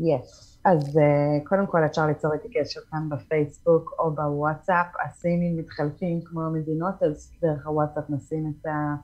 Yes. 0.00 0.47
אז 0.64 0.96
uh, 0.96 1.48
קודם 1.48 1.66
כל 1.66 1.84
אפשר 1.86 2.06
ליצור 2.06 2.32
איתי 2.32 2.48
קשר 2.54 2.80
כאן 2.90 3.08
בפייסבוק 3.08 3.94
או 3.98 4.14
בוואטסאפ. 4.14 4.86
הסינים 5.04 5.56
מתחלפים 5.56 6.20
כמו 6.24 6.42
המדינות, 6.42 7.02
אז 7.02 7.32
דרך 7.42 7.66
הוואטסאפ 7.66 8.04
נשים 8.10 8.52
את 8.60 8.66
ה... 8.66 8.94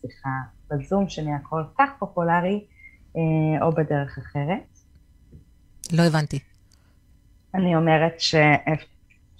סליחה, 0.00 0.28
בזום 0.70 1.08
שנהיה 1.08 1.38
כל 1.42 1.62
כך 1.78 1.90
פופולרי, 1.98 2.66
אה, 3.16 3.66
או 3.66 3.72
בדרך 3.72 4.18
אחרת. 4.18 4.78
לא 5.92 6.02
הבנתי. 6.02 6.38
אני 7.54 7.76
אומרת 7.76 8.20
ש... 8.20 8.34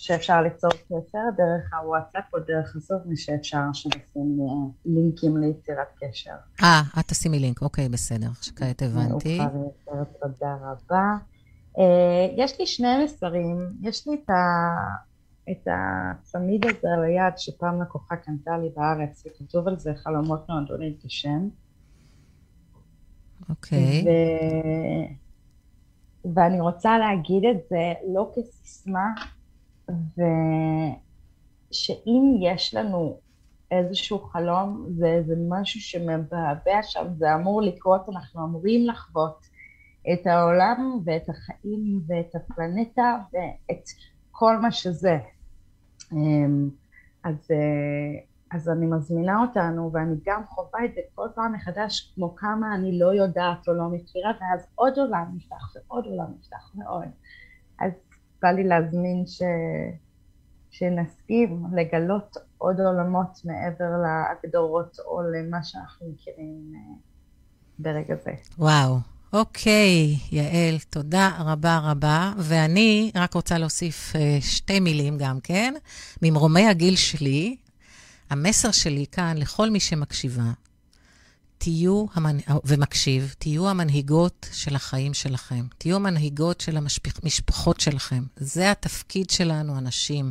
שאפשר 0.01 0.43
ליצור 0.43 0.71
קשר 0.71 1.19
דרך 1.37 1.73
הוואטסאפ 1.73 2.25
או 2.35 2.39
דרך 2.39 2.77
הזום, 2.77 2.99
ושאפשר 3.13 3.59
שנשים 3.73 4.39
לינקים 4.85 5.37
ליצירת 5.37 5.87
קשר. 6.01 6.35
אה, 6.63 6.83
את 7.01 7.09
תשימי 7.09 7.39
לינק, 7.39 7.63
אוקיי, 7.63 7.89
בסדר, 7.89 8.29
שכעת 8.43 8.83
הבנתי. 8.83 9.39
תודה 10.21 10.57
רבה. 10.63 11.15
אה, 11.79 12.27
יש 12.37 12.61
לי 12.61 12.67
שני 12.67 13.05
מסרים, 13.05 13.57
יש 13.83 14.09
לי 14.09 14.15
את 14.15 14.31
ה... 14.31 14.35
את 15.51 15.69
הצמיד 15.69 16.67
הזה 16.67 16.89
על 16.97 17.05
היד 17.05 17.39
שפעם 17.39 17.83
לקוחה 17.83 18.17
קנתה 18.17 18.59
לי 18.59 18.69
בארץ, 18.77 19.25
וכתוב 19.27 19.69
על 19.69 19.79
זה 19.79 19.93
חלומות 19.95 20.49
נועדו 20.49 20.77
להתגשם. 20.77 21.49
אוקיי. 23.49 24.03
Okay. 24.03 24.05
ו... 26.25 26.35
ואני 26.35 26.61
רוצה 26.61 26.99
להגיד 26.99 27.43
את 27.45 27.57
זה 27.71 27.93
לא 28.15 28.33
כסיסמה, 28.35 29.15
ושאם 31.71 32.37
יש 32.41 32.75
לנו 32.75 33.19
איזשהו 33.71 34.19
חלום, 34.19 34.87
זה, 34.89 35.23
זה 35.27 35.35
משהו 35.49 35.81
שמבעבע 35.81 36.83
שם, 36.83 37.07
זה 37.19 37.35
אמור 37.35 37.63
לקרות, 37.63 38.09
אנחנו 38.09 38.45
אמורים 38.45 38.87
לחוות 38.87 39.51
את 40.13 40.27
העולם 40.27 40.99
ואת 41.05 41.29
החיים 41.29 42.01
ואת 42.07 42.35
הפלנטה 42.35 43.19
ואת 43.33 43.85
כל 44.31 44.57
מה 44.57 44.73
שזה. 44.73 45.19
אמ, 46.13 46.71
אז, 47.25 47.51
אה, 47.51 48.21
אז 48.51 48.69
אני 48.69 48.87
מזמינה 48.87 49.41
אותנו, 49.43 49.91
ואני 49.93 50.15
גם 50.27 50.43
חווה 50.47 50.85
את 50.85 50.95
זה 50.95 51.01
כל 51.15 51.29
פעם 51.35 51.53
מחדש, 51.53 52.13
כמו 52.15 52.37
כמה 52.37 52.75
אני 52.75 52.99
לא 52.99 53.15
יודעת 53.15 53.69
או 53.69 53.73
לא 53.73 53.89
מכירה, 53.89 54.31
ואז 54.41 54.67
עוד 54.75 54.99
עולם 54.99 55.27
נפתח 55.37 55.77
ועוד 55.77 56.07
עולם 56.07 56.27
נפתח 56.39 56.75
ועוד. 56.75 57.09
אז 57.81 57.93
בא 58.43 58.49
לי 58.49 58.65
להזמין 58.65 59.25
ש... 59.27 59.43
שנסכים 60.71 61.65
לגלות 61.73 62.37
עוד 62.59 62.81
עולמות 62.81 63.41
מעבר 63.45 63.91
להגדרות 64.03 64.97
או 65.07 65.23
למה 65.23 65.65
שאנחנו 65.65 66.07
מכירים 66.13 66.73
אה, 66.75 66.95
ברגע 67.79 68.15
זה. 68.25 68.31
וואו. 68.59 68.99
אוקיי, 69.33 70.17
יעל, 70.33 70.79
תודה 70.91 71.31
רבה 71.39 71.79
רבה. 71.79 72.33
ואני 72.39 73.11
רק 73.15 73.35
רוצה 73.35 73.59
להוסיף 73.59 74.13
uh, 74.13 74.17
שתי 74.41 74.81
מילים 74.81 75.19
גם 75.19 75.39
כן. 75.43 75.75
ממרומי 76.23 76.67
הגיל 76.67 76.97
שלי, 76.97 77.57
המסר 78.31 78.71
שלי 78.71 79.07
כאן 79.13 79.37
לכל 79.37 79.71
מי 79.71 79.81
שמקשיבה, 79.81 80.51
תהיו, 81.61 82.05
המנ... 82.15 82.39
ומקשיב, 82.65 83.35
תהיו 83.39 83.69
המנהיגות 83.69 84.49
של 84.53 84.77
החיים 84.77 85.15
שלכם. 85.15 85.67
תהיו 85.79 85.97
המנהיגות 85.97 86.61
של 86.61 86.77
המשפחות 86.77 87.81
שלכם. 87.81 88.25
זה 88.37 88.71
התפקיד 88.71 89.31
שלנו, 89.31 89.79
אנשים. 89.79 90.31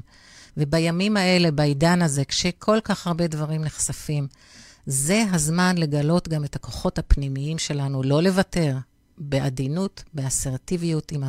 ובימים 0.57 1.17
האלה, 1.17 1.51
בעידן 1.51 2.01
הזה, 2.01 2.25
כשכל 2.25 2.79
כך 2.83 3.07
הרבה 3.07 3.27
דברים 3.27 3.61
נחשפים, 3.61 4.27
זה 4.85 5.23
הזמן 5.31 5.77
לגלות 5.77 6.27
גם 6.27 6.43
את 6.45 6.55
הכוחות 6.55 6.99
הפנימיים 6.99 7.57
שלנו, 7.57 8.03
לא 8.03 8.23
לוותר, 8.23 8.77
בעדינות, 9.17 10.03
באסרטיביות, 10.13 11.11
עם 11.11 11.23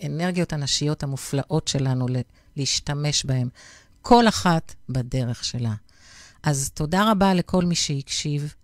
האנרגיות 0.00 0.52
הנשיות 0.52 1.02
המופלאות 1.02 1.68
שלנו, 1.68 2.06
להשתמש 2.56 3.24
בהן, 3.24 3.48
כל 4.02 4.28
אחת 4.28 4.74
בדרך 4.88 5.44
שלה. 5.44 5.74
אז 6.42 6.70
תודה 6.74 7.10
רבה 7.10 7.34
לכל 7.34 7.64
מי 7.64 7.74
שהקשיב. 7.74 8.54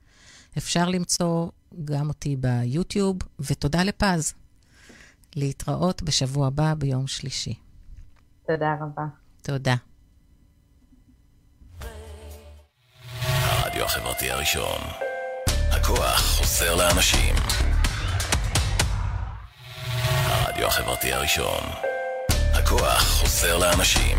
אפשר 0.59 0.89
למצוא 0.89 1.49
גם 1.85 2.09
אותי 2.09 2.37
ביוטיוב, 2.37 3.17
ותודה 3.41 3.83
לפז. 3.83 4.35
להתראות 5.37 6.03
בשבוע 6.03 6.47
הבא 6.47 6.75
ביום 6.75 7.07
שלישי. 7.07 7.55
תודה 8.47 8.75
רבה. 8.81 9.03
תודה. 9.43 9.75
הרדיו 13.21 13.85
החברתי 13.85 14.31
הראשון. 14.31 14.81
הכוח 15.71 16.21
חוזר 16.21 16.77
לאנשים. 16.77 17.35
הרדיו 20.05 20.67
החברתי 20.67 21.13
הראשון. 21.13 21.63
הכוח 22.53 23.03
חוזר 23.03 23.59
לאנשים. 23.59 24.19